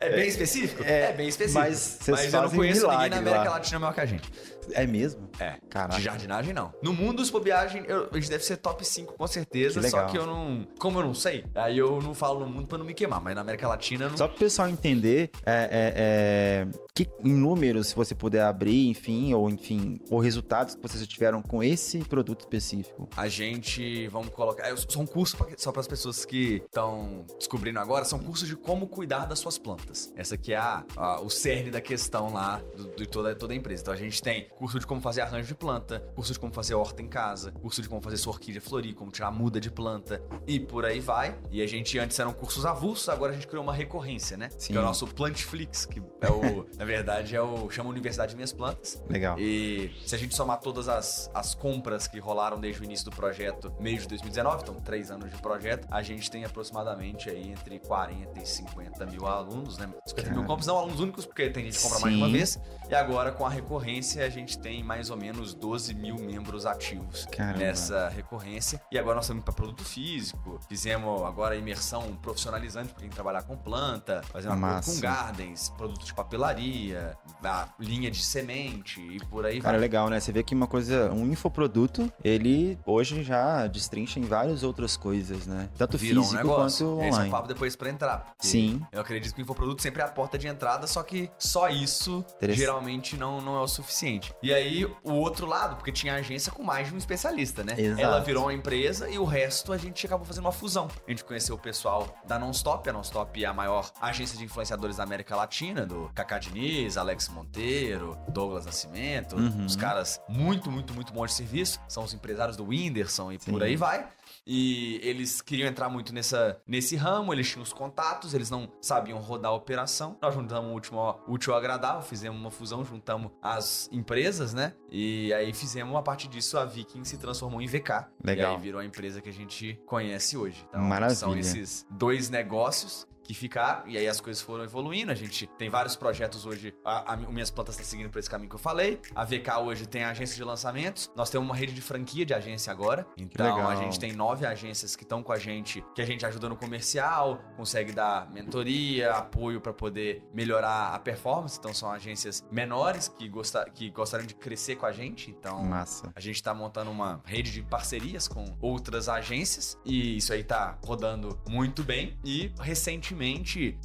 [0.00, 0.82] é bem específico?
[0.84, 1.60] É, bem específico.
[1.60, 3.50] mas vocês eu não conheço ninguém na América lá.
[3.50, 4.30] Latina maior que a gente.
[4.72, 5.28] É mesmo?
[5.38, 5.56] É.
[5.68, 5.96] Caraca.
[5.96, 6.72] De jardinagem, não.
[6.82, 9.80] No mundo dos bobeagem, eu, a gente deve ser top 5, com certeza.
[9.80, 10.66] Que só que eu não.
[10.78, 13.20] Como eu não sei, aí eu não falo no mundo pra não me queimar.
[13.20, 14.16] Mas na América Latina, não.
[14.16, 19.34] Só pro pessoal entender, é, é, é, que em números, se você puder abrir, enfim,
[19.34, 23.08] ou enfim, ou resultados que vocês tiveram com esse produto específico.
[23.16, 24.68] A gente, vamos colocar.
[24.68, 28.56] eu- São cursos pra- só para as pessoas que estão descobrindo agora, são cursos de
[28.56, 30.12] como cuidar das suas plantas.
[30.16, 33.56] Essa aqui é a, a- o cerne da questão lá do- de toda, toda a
[33.56, 33.82] empresa.
[33.82, 36.74] Então a gente tem curso de como fazer arranjo de planta, curso de como fazer
[36.74, 40.22] horta em casa, curso de como fazer sua orquídea florir, como tirar muda de planta
[40.46, 41.38] e por aí vai.
[41.50, 44.48] E a gente antes eram cursos avulsos, agora a gente criou uma recorrência, né?
[44.58, 44.72] Sim.
[44.72, 48.36] Que é o nosso Plantflix, que é o, na verdade, é o chama Universidade de
[48.36, 49.02] Minhas Plantas.
[49.08, 49.38] Legal.
[49.38, 53.14] E se a gente somar todas as, as compras que rolaram desde o início do
[53.14, 57.78] projeto, meio de 2019, então três anos de projeto, a gente tem aproximadamente aí entre
[57.78, 59.88] 40 e 50 mil alunos, né?
[60.06, 62.32] 50 mil compras, não alunos únicos, porque tem gente que compra mais de uma Sim.
[62.32, 62.60] vez.
[62.88, 67.26] E agora, com a recorrência, a gente tem mais ou menos 12 mil membros ativos
[67.32, 67.58] Caramba.
[67.58, 68.80] nessa recorrência.
[68.92, 73.42] E agora nós estamos para produto físico, fizemos agora a imersão profissionalizante para quem trabalhar
[73.42, 74.94] com planta, fazendo Massa.
[74.94, 79.80] com gardens, produtos de papelaria, a linha de semente e por aí Cara, vai.
[79.80, 80.20] legal, né?
[80.20, 85.46] Você vê que uma coisa, um infoproduto, ele hoje já destrincha em várias outras coisas,
[85.46, 85.68] né?
[85.76, 86.86] Tanto Virou um físico negócio.
[86.86, 87.30] quanto Esse é um online.
[87.30, 88.32] papo depois para entrar.
[88.38, 88.80] Sim.
[88.92, 92.24] Eu acredito que o infoproduto sempre é a porta de entrada, só que só isso
[92.36, 92.60] Interessante.
[92.76, 94.34] Geralmente não, não é o suficiente.
[94.42, 97.74] E aí, o outro lado, porque tinha agência com mais de um especialista, né?
[97.76, 98.00] Exato.
[98.00, 100.88] Ela virou uma empresa e o resto a gente acabou fazendo uma fusão.
[101.06, 102.88] A gente conheceu o pessoal da Nonstop.
[102.88, 107.28] A Nonstop é a maior agência de influenciadores da América Latina, do Cacá Diniz, Alex
[107.28, 109.36] Monteiro, Douglas Nascimento.
[109.36, 109.64] Uhum.
[109.64, 111.80] Os caras muito, muito, muito bons de serviço.
[111.88, 113.62] São os empresários do Whindersson e por Sim.
[113.62, 114.06] aí vai.
[114.46, 119.18] E eles queriam entrar muito nessa, nesse ramo, eles tinham os contatos, eles não sabiam
[119.18, 120.16] rodar a operação.
[120.22, 124.74] Nós juntamos o último ó, útil ao agradável, fizemos uma fusão, juntamos as empresas, né?
[124.90, 128.06] E aí fizemos, a partir disso, a Viking se transformou em VK.
[128.22, 128.52] Legal.
[128.52, 130.64] E aí virou a empresa que a gente conhece hoje.
[130.68, 131.16] Então, Maravilha.
[131.16, 135.10] são esses dois negócios que ficaram, e aí as coisas foram evoluindo.
[135.10, 136.72] A gente tem vários projetos hoje.
[136.84, 139.00] A, a, Minhas Plantas está seguindo por esse caminho que eu falei.
[139.14, 141.10] A VK hoje tem a agência de lançamentos.
[141.16, 143.04] Nós temos uma rede de franquia de agência agora.
[143.18, 146.48] Então a gente tem nove agências que estão com a gente, que a gente ajuda
[146.48, 151.58] no comercial, consegue dar mentoria, apoio para poder melhorar a performance.
[151.58, 155.30] Então são agências menores que, gosta, que gostariam de crescer com a gente.
[155.30, 156.12] Então Massa.
[156.14, 160.78] a gente tá montando uma rede de parcerias com outras agências e isso aí tá
[160.84, 162.16] rodando muito bem.
[162.24, 163.15] E recentemente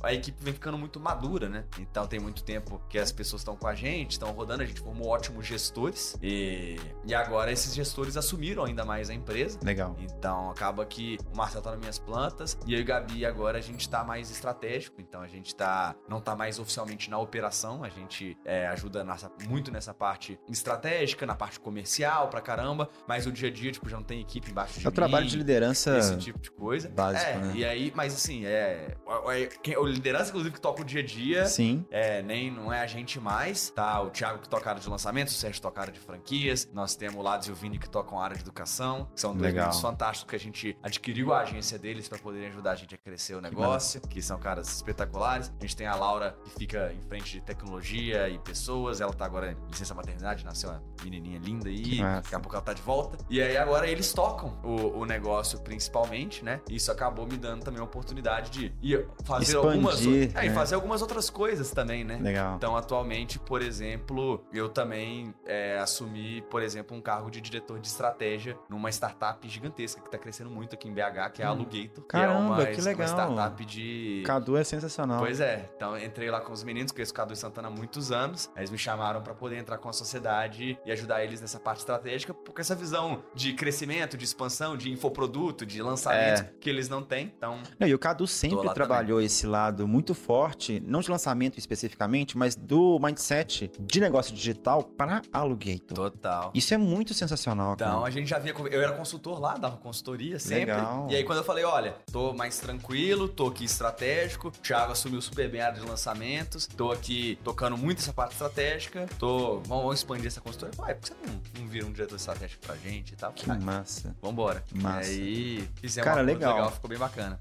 [0.04, 1.64] a equipe vem ficando muito madura, né?
[1.80, 4.80] Então tem muito tempo que as pessoas estão com a gente, estão rodando, a gente
[4.80, 9.60] formou ótimos gestores e, e agora esses gestores assumiram ainda mais a empresa.
[9.64, 9.96] Legal.
[10.00, 13.58] Então acaba que o Marcelo tá nas minhas plantas e eu e o Gabi agora
[13.58, 17.84] a gente tá mais estratégico, então a gente tá não tá mais oficialmente na operação,
[17.84, 23.26] a gente é, ajuda nessa, muito nessa parte estratégica, na parte comercial pra caramba, mas
[23.26, 25.38] o dia a dia, tipo, já não tem equipe embaixo de É o trabalho de
[25.38, 26.90] liderança esse tipo de coisa.
[26.90, 27.54] básico, é, né?
[27.56, 28.96] e aí, mas assim, é.
[29.24, 31.46] O, é- o liderança, inclusive, que toca o dia a dia.
[31.46, 31.86] Sim.
[31.90, 34.02] É, nem não é a gente mais, tá?
[34.02, 36.70] O Thiago que toca a área de lançamento, o Sérgio toca a área de franquias,
[36.74, 39.36] nós temos o Lados e o Vini que tocam a área de educação, que são
[39.36, 39.74] dois Legal.
[39.74, 43.36] fantásticos que a gente adquiriu a agência deles para poderem ajudar a gente a crescer
[43.36, 45.52] o negócio, que, são caras espetaculares.
[45.60, 49.26] A gente tem a Laura que fica em frente de tecnologia e pessoas, ela tá
[49.26, 52.74] agora em licença maternidade, nasceu uma menininha linda aí, Que daqui a pouco ela tá
[52.74, 53.18] de volta.
[53.30, 56.62] E aí agora eles tocam o, o negócio principalmente, né?
[56.70, 60.54] Isso acabou me dando também a oportunidade de ir fazer Expandir, algumas é, e né?
[60.54, 62.20] fazer algumas outras coisas também, né?
[62.22, 62.56] Legal.
[62.56, 67.88] Então, atualmente, por exemplo, eu também é, assumi, por exemplo, um cargo de diretor de
[67.88, 71.72] estratégia numa startup gigantesca que tá crescendo muito aqui em BH, que é a Alugator.
[72.06, 72.32] que é Hum.
[72.32, 73.08] Caramba, uma, que legal.
[73.08, 74.24] uma startup de.
[74.26, 75.20] Cadu é sensacional.
[75.20, 78.12] Pois é, então entrei lá com os meninos, conheço o Cadu e Santana há muitos
[78.12, 78.50] anos.
[78.56, 82.34] Eles me chamaram pra poder entrar com a sociedade e ajudar eles nessa parte estratégica,
[82.34, 87.34] porque essa visão de crescimento, de expansão, de infoproduto, de lançamento que eles não têm.
[87.38, 91.58] Então, Não, e o Cadu sempre lá trabalhou esse lado muito forte, não de lançamento
[91.58, 95.96] especificamente, mas do mindset de negócio digital para Alugator.
[96.12, 96.52] total.
[96.54, 98.06] Isso é muito sensacional, Então, cara.
[98.06, 98.54] a gente já via.
[98.70, 100.72] Eu era consultor lá, dava consultoria sempre.
[100.72, 101.08] Legal.
[101.10, 105.22] E aí, quando eu falei, olha, tô mais tranquilo, tô aqui estratégico, o Thiago assumiu
[105.22, 109.60] super bem a área de lançamentos, tô aqui tocando muito essa parte estratégica, tô.
[109.62, 110.74] Vamos, vamos expandir essa consultoria.
[110.80, 113.32] Ué, por que você não, não vira um diretor estratégico pra gente e tal?
[113.34, 114.16] Que Ah, massa.
[114.22, 114.64] Vambora.
[114.74, 115.12] Massa.
[115.12, 116.72] E aí, fizemos Cara, um acordo legal.
[116.72, 117.40] ficou bem bacana.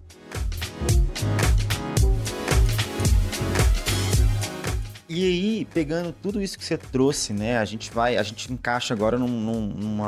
[1.20, 1.59] Bye.
[5.12, 7.58] E aí, pegando tudo isso que você trouxe, né?
[7.58, 10.04] A gente vai, a gente encaixa agora num, num,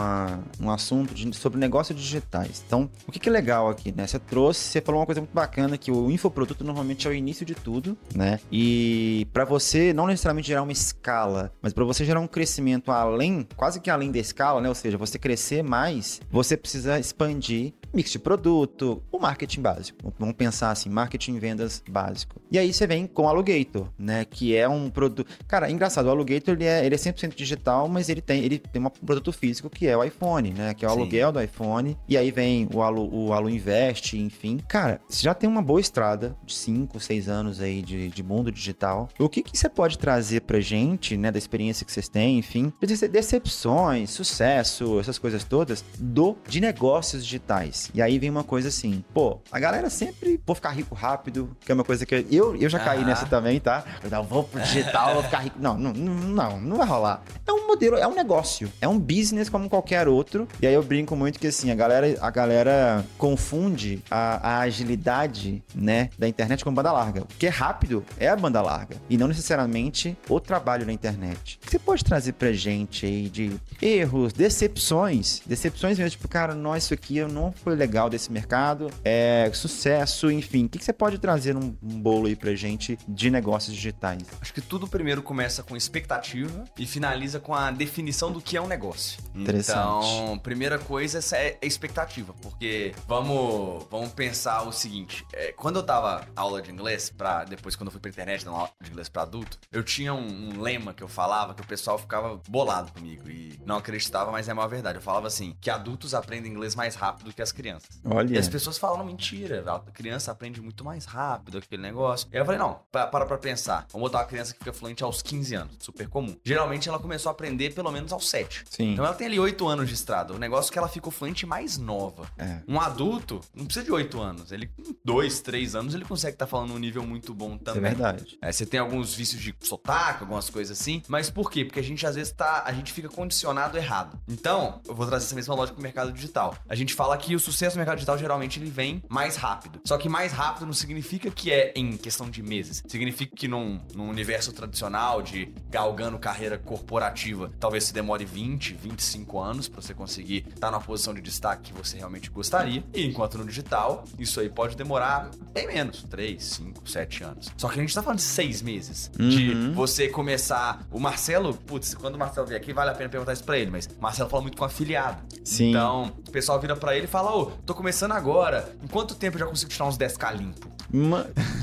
[0.61, 2.62] num assunto de- sobre negócios digitais.
[2.65, 4.07] Então, o que, que é legal aqui, né?
[4.07, 7.45] Você trouxe, você falou uma coisa muito bacana que o infoproduto normalmente é o início
[7.45, 8.38] de tudo, né?
[8.53, 13.45] E para você não necessariamente gerar uma escala, mas para você gerar um crescimento além,
[13.57, 14.69] quase que além da escala, né?
[14.69, 20.15] Ou seja, você crescer mais, você precisa expandir mix de produto, o marketing básico.
[20.19, 22.41] Vamos pensar assim, marketing vendas básico.
[22.51, 25.26] E aí você vem com o Alugator, né, que é um produto...
[25.46, 28.83] Cara, engraçado, o Alugator ele é, ele é 100% digital, mas ele tem, ele tem
[28.83, 30.98] um produto físico que é o iPhone, né, que é o Sim.
[30.98, 31.96] aluguel do iPhone.
[32.09, 34.59] E aí vem o Alu, o Alu Invest, enfim.
[34.68, 38.50] Cara, você já tem uma boa estrada de 5, 6 anos aí de, de mundo
[38.52, 39.09] digital.
[39.18, 42.72] O que que você pode trazer pra gente, né, da experiência que vocês têm, enfim,
[42.81, 47.90] de decepções, sucesso, essas coisas todas, do de negócios digitais.
[47.94, 51.70] E aí vem uma coisa assim, pô, a galera sempre vou ficar rico rápido, que
[51.70, 53.07] é uma coisa que eu, eu já caí Aham.
[53.07, 53.85] nessa também, tá?
[54.02, 54.82] Eu não vou pro digital,
[55.14, 55.57] vou ficar rico.
[55.59, 57.23] Não, não, não, não, não vai rolar.
[57.47, 60.47] É um modelo, é um negócio, é um business como qualquer outro.
[60.61, 65.62] E aí eu brinco muito que assim, a galera, a galera confunde a, a agilidade,
[65.75, 67.23] né, da internet com banda larga.
[67.23, 71.59] O que é rápido é a banda larga e não necessariamente o trabalho na internet.
[71.62, 76.55] O que você pode trazer pra gente aí de erros, decepções, decepções mesmo, tipo, cara,
[76.55, 80.66] nós isso aqui não foi legal desse mercado, é sucesso, enfim.
[80.66, 84.23] O que você pode trazer num, um bolo aí pra gente de negócios digitais?
[84.40, 88.61] Acho que tudo primeiro começa com expectativa e finaliza com a definição do que é
[88.63, 89.21] um negócio.
[89.35, 89.77] Interessante.
[89.79, 95.77] Então, primeira coisa essa é a expectativa, porque vamos, vamos pensar o seguinte: é, quando
[95.77, 98.89] eu dava aula de inglês, pra, depois quando eu fui pra internet dar aula de
[98.91, 102.41] inglês pra adulto, eu tinha um, um lema que eu falava que o pessoal ficava
[102.49, 104.97] bolado comigo e não acreditava, mas é uma verdade.
[104.97, 108.01] Eu falava assim: que adultos aprendem inglês mais rápido que as crianças.
[108.07, 112.27] Olha, E as pessoas falam, mentira, a criança aprende muito mais rápido aquele negócio.
[112.33, 113.87] E aí eu falei, não, pa- para pra pensar.
[113.93, 116.37] Vamos botar uma criança que fica fluente aos 15 anos, super comum.
[116.45, 118.65] Geralmente ela começou a aprender pelo menos aos 7.
[118.71, 118.93] sim.
[118.93, 120.33] Então ela tem ali 8 anos de estrada.
[120.35, 122.31] O negócio é que ela ficou fluente mais nova.
[122.38, 122.61] É.
[122.69, 124.53] Um adulto não precisa de 8 anos.
[124.53, 127.83] Ele, com 2, 3 anos, ele consegue estar falando um nível muito bom é também.
[127.83, 128.38] verdade.
[128.41, 131.03] É, você tem alguns vícios de sotaque, algumas coisas assim.
[131.09, 131.65] Mas por quê?
[131.65, 132.62] Porque a gente às vezes tá.
[132.65, 134.19] A gente fica condicionado errado.
[134.29, 136.57] Então, eu vou trazer essa mesma lógica pro mercado digital.
[136.69, 139.81] A gente fala que o sucesso no mercado digital geralmente ele vem mais rápido.
[139.85, 142.83] Só que mais rápido não significa que é em questão de meses.
[142.87, 149.38] Significa que num, num universo tradicional de galgando carreira corporativa, talvez se demore 20, 25
[149.38, 152.83] anos pra você conseguir estar numa posição de destaque que você realmente gostaria.
[152.94, 157.52] E enquanto no digital, isso aí pode demorar bem menos, 3, 5, 7 anos.
[157.59, 159.11] Só que a gente tá falando de 6 meses.
[159.14, 159.72] De Uhum.
[159.74, 160.87] você começar.
[160.90, 163.70] O Marcelo, putz, quando o Marcelo vier aqui, vale a pena perguntar isso pra ele,
[163.70, 165.22] mas o Marcelo fala muito com afiliado.
[165.44, 165.70] Sim.
[165.70, 168.74] Então, o pessoal vira pra ele e fala: Ô, tô começando agora.
[168.83, 170.70] Em quanto tempo eu já consigo tirar uns 10k limpo?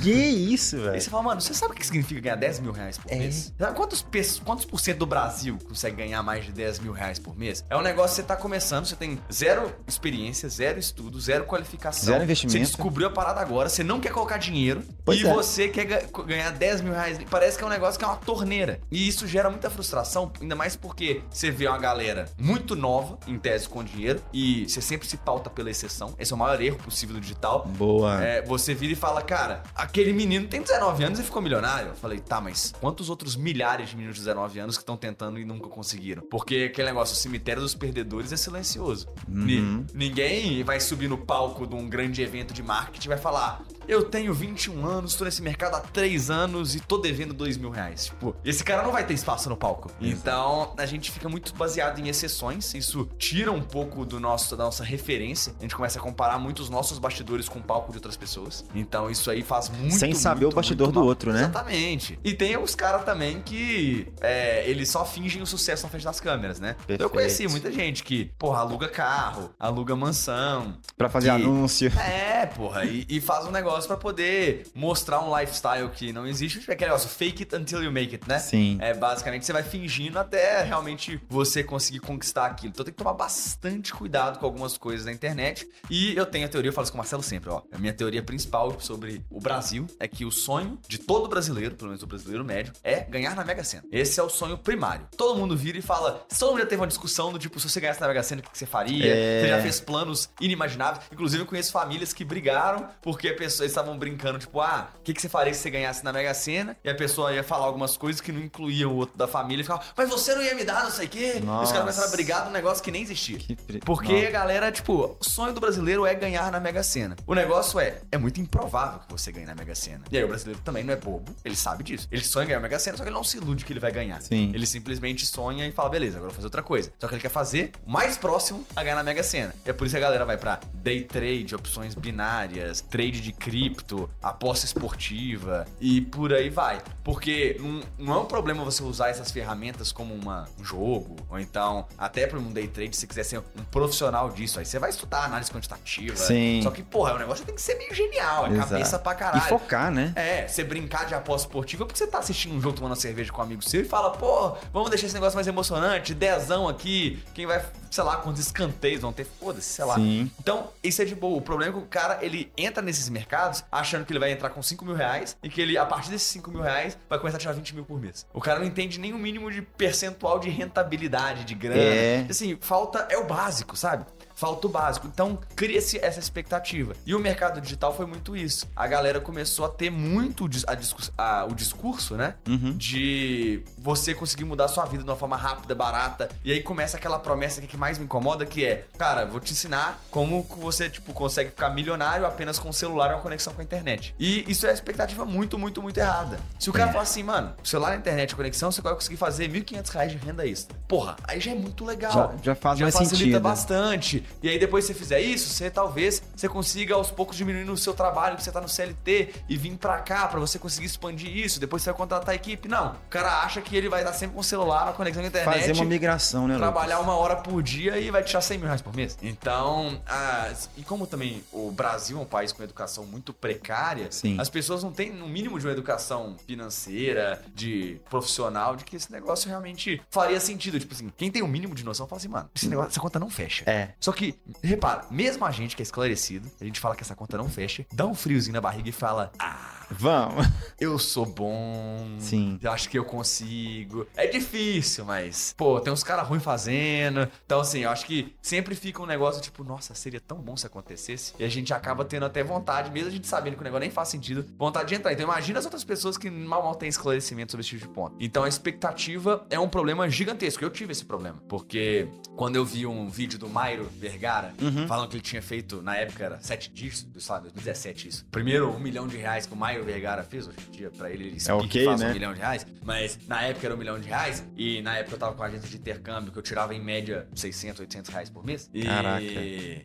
[0.01, 1.01] Que isso, Aí velho?
[1.01, 3.15] você fala, mano, você sabe o que significa ganhar 10 mil reais por É.
[3.15, 3.53] mês?
[3.57, 4.05] Sabe quantos,
[4.43, 7.63] quantos por cento do Brasil consegue ganhar mais de 10 mil reais por mês?
[7.69, 12.05] É um negócio que você tá começando, você tem zero experiência, zero estudo, zero qualificação.
[12.13, 12.53] Zero investimento.
[12.53, 15.33] Você descobriu a parada agora, você não quer colocar dinheiro Pois e é.
[15.33, 17.19] você quer ga- ganhar 10 mil reais.
[17.29, 18.79] Parece que é um negócio que é uma torneira.
[18.89, 23.37] E isso gera muita frustração, ainda mais porque você vê uma galera muito nova, em
[23.37, 26.15] tese com dinheiro, e você sempre se pauta pela exceção.
[26.17, 27.65] Esse é o maior erro possível do digital.
[27.77, 28.23] Boa.
[28.23, 31.89] É, você vira e fala, cara, aquele menino tem 19 anos e ficou milionário.
[31.89, 35.39] Eu falei, tá, mas quantos outros milhares de meninos de 19 anos que estão tentando
[35.39, 36.23] e nunca conseguiram?
[36.29, 39.07] Porque aquele negócio, o cemitério dos perdedores é silencioso.
[39.27, 39.85] Uhum.
[39.93, 43.63] ninguém vai subir no palco de um grande evento de marketing e vai falar.
[43.87, 47.71] Eu tenho 21 anos, tô nesse mercado há 3 anos e tô devendo 2 mil
[47.71, 48.05] reais.
[48.05, 49.89] Tipo, esse cara não vai ter espaço no palco.
[49.99, 52.71] Então, a gente fica muito baseado em exceções.
[52.75, 55.55] Isso tira um pouco do nosso, da nossa referência.
[55.57, 58.63] A gente começa a comparar muito os nossos bastidores com o palco de outras pessoas.
[58.75, 61.41] Então, isso aí faz muito Sem saber muito, o bastidor do outro, né?
[61.41, 62.19] Exatamente.
[62.23, 66.19] E tem os caras também que é, eles só fingem o sucesso na frente das
[66.19, 66.73] câmeras, né?
[66.73, 67.01] Perfeito.
[67.01, 71.91] Eu conheci muita gente que, porra, aluga carro, aluga mansão, Pra fazer que- anúncio.
[71.99, 76.59] é, porra, e, e faz um negócio pra poder mostrar um lifestyle que não existe.
[76.59, 78.39] Tipo, aquele negócio, fake it until you make it, né?
[78.39, 78.77] Sim.
[78.81, 82.71] É, basicamente, você vai fingindo até realmente você conseguir conquistar aquilo.
[82.73, 85.67] Então tem que tomar bastante cuidado com algumas coisas na internet.
[85.89, 87.61] E eu tenho a teoria, eu falo isso com o Marcelo sempre, ó.
[87.71, 88.98] A minha teoria principal sobre
[89.29, 93.01] o Brasil é que o sonho de todo brasileiro, pelo menos o brasileiro médio, é
[93.01, 93.83] ganhar na Mega Sena.
[93.91, 95.07] Esse é o sonho primário.
[95.17, 96.25] Todo mundo vira e fala.
[96.37, 98.49] Todo mundo já teve uma discussão do tipo, se você ganhasse na Mega Sena, o
[98.49, 99.05] que você faria?
[99.13, 99.41] É.
[99.41, 101.05] Você já fez planos inimagináveis.
[101.11, 105.21] Inclusive, eu conheço famílias que brigaram porque pessoas estavam brincando, tipo, ah, o que, que
[105.21, 106.75] você faria se você ganhasse na Mega Sena?
[106.83, 109.63] E a pessoa ia falar algumas coisas que não incluíam o outro da família e
[109.63, 111.33] ficava, mas você não ia me dar, não sei o quê.
[111.35, 111.71] E os Nossa.
[111.73, 113.37] caras começaram a brigar de um negócio que nem existia.
[113.37, 114.27] Que tre- Porque Nossa.
[114.27, 117.15] a galera, tipo, o sonho do brasileiro é ganhar na Mega Sena.
[117.27, 120.03] O negócio é, é muito improvável que você ganhe na Mega Sena.
[120.11, 122.07] E aí o brasileiro também não é bobo, ele sabe disso.
[122.11, 123.79] Ele sonha em ganhar a Mega Sena, só que ele não se ilude que ele
[123.79, 124.21] vai ganhar.
[124.21, 124.51] Sim.
[124.53, 126.91] Ele simplesmente sonha e fala, beleza, agora eu vou fazer outra coisa.
[126.99, 129.53] Só que ele quer fazer o mais próximo a ganhar na Mega Sena.
[129.65, 133.31] E é por isso que a galera vai pra day trade, opções binárias, trade de
[133.31, 136.81] cripto, aposta esportiva e por aí vai.
[137.03, 141.39] Porque não, não é um problema você usar essas ferramentas como uma, um jogo, ou
[141.39, 144.59] então até para um day trade, se você quiser ser um profissional disso.
[144.59, 146.15] Aí você vai estudar análise quantitativa.
[146.15, 146.61] Sim.
[146.63, 148.49] Só que, porra, o negócio tem que ser meio genial, é.
[148.69, 149.43] Cabeça pra E caralho.
[149.43, 150.13] focar, né?
[150.15, 153.31] É, você brincar de aposta esportiva porque você tá assistindo um jogo tomando uma cerveja
[153.31, 157.21] com um amigo seu e fala, pô, vamos deixar esse negócio mais emocionante, dezão aqui,
[157.33, 159.95] quem vai, sei lá, quantos escanteios vão ter, foda-se, sei lá.
[159.95, 160.31] Sim.
[160.39, 161.37] Então, isso é de boa.
[161.37, 164.49] O problema é que o cara, ele entra nesses mercados achando que ele vai entrar
[164.49, 167.37] com 5 mil reais e que ele, a partir desses 5 mil reais, vai começar
[167.37, 168.25] a tirar 20 mil por mês.
[168.33, 171.79] O cara não entende nem o mínimo de percentual de rentabilidade, de grana.
[171.81, 172.25] É.
[172.29, 174.05] Assim, falta, é o básico, sabe?
[174.39, 175.05] Falta o básico.
[175.05, 176.93] Então, cria-se essa expectativa.
[177.05, 178.65] E o mercado digital foi muito isso.
[178.73, 182.35] A galera começou a ter muito a discurso, a- o discurso, né?
[182.47, 182.71] Uhum.
[182.77, 186.29] De você conseguir mudar sua vida de uma forma rápida, barata.
[186.41, 189.51] E aí começa aquela promessa que, que mais me incomoda, que é, cara, vou te
[189.51, 193.59] ensinar como você, tipo, consegue ficar milionário apenas com o celular e uma conexão com
[193.59, 194.15] a internet.
[194.17, 196.39] E isso é a expectativa muito, muito, muito errada.
[196.57, 196.93] Se o cara É.
[196.93, 200.77] falar assim, mano, celular, internet, conexão, você vai conseguir fazer 1.500 reais de renda extra.
[200.87, 202.13] Porra, aí já é muito legal.
[202.13, 203.39] Já- já faz mais facilita sentido.
[203.41, 204.23] bastante.
[204.41, 207.77] E aí depois que você fizer isso, você talvez você consiga aos poucos diminuir no
[207.77, 211.35] seu trabalho, que você tá no CLT e vir pra cá pra você conseguir expandir
[211.35, 211.59] isso.
[211.59, 212.67] Depois você vai contratar a equipe.
[212.67, 215.27] Não, o cara acha que ele vai estar sempre com o celular, na conexão com
[215.27, 215.59] a internet.
[215.59, 216.71] Fazer uma migração, né, Lucas?
[216.71, 219.17] Trabalhar uma hora por dia e vai tirar 100 mil reais por mês.
[219.21, 224.37] Então, ah, e como também o Brasil é um país com educação muito precária, Sim.
[224.39, 229.11] as pessoas não têm no mínimo de uma educação financeira, de profissional, de que esse
[229.11, 230.79] negócio realmente faria sentido.
[230.79, 233.19] Tipo assim, quem tem o mínimo de noção fala assim, mano, esse negócio, essa conta
[233.19, 233.63] não fecha.
[233.69, 233.89] É.
[233.99, 234.18] Só que,
[234.63, 237.85] repara, mesmo a gente que é esclarecido, a gente fala que essa conta não fecha,
[237.93, 240.47] dá um friozinho na barriga e fala, ah, Vamos.
[240.79, 242.15] eu sou bom.
[242.19, 242.59] Sim.
[242.61, 244.07] Eu acho que eu consigo.
[244.15, 247.27] É difícil, mas, pô, tem uns caras ruins fazendo.
[247.45, 250.65] Então, assim, eu acho que sempre fica um negócio tipo, nossa, seria tão bom se
[250.65, 251.33] acontecesse.
[251.39, 253.91] E a gente acaba tendo até vontade, mesmo a gente sabendo que o negócio nem
[253.91, 255.13] faz sentido, vontade de entrar.
[255.13, 258.15] Então, imagina as outras pessoas que mal mal têm esclarecimento sobre esse tipo de ponto.
[258.19, 260.63] Então, a expectativa é um problema gigantesco.
[260.63, 261.41] Eu tive esse problema.
[261.47, 264.53] Porque quando eu vi um vídeo do Mairo Vergara,
[264.87, 268.25] falando que ele tinha feito, na época era 7 dígitos, sei lá, 2017 isso.
[268.31, 271.09] Primeiro um milhão de reais que o Mairo Caio Vergara fez hoje em dia, pra
[271.09, 272.09] ele, ele É ok, faz né?
[272.09, 272.65] um milhão de reais.
[272.83, 274.45] Mas na época era um milhão de reais.
[274.57, 277.27] E na época eu tava com a agência de intercâmbio, que eu tirava em média
[277.35, 278.69] 600, 800 reais por mês.
[278.73, 279.23] E Caraca.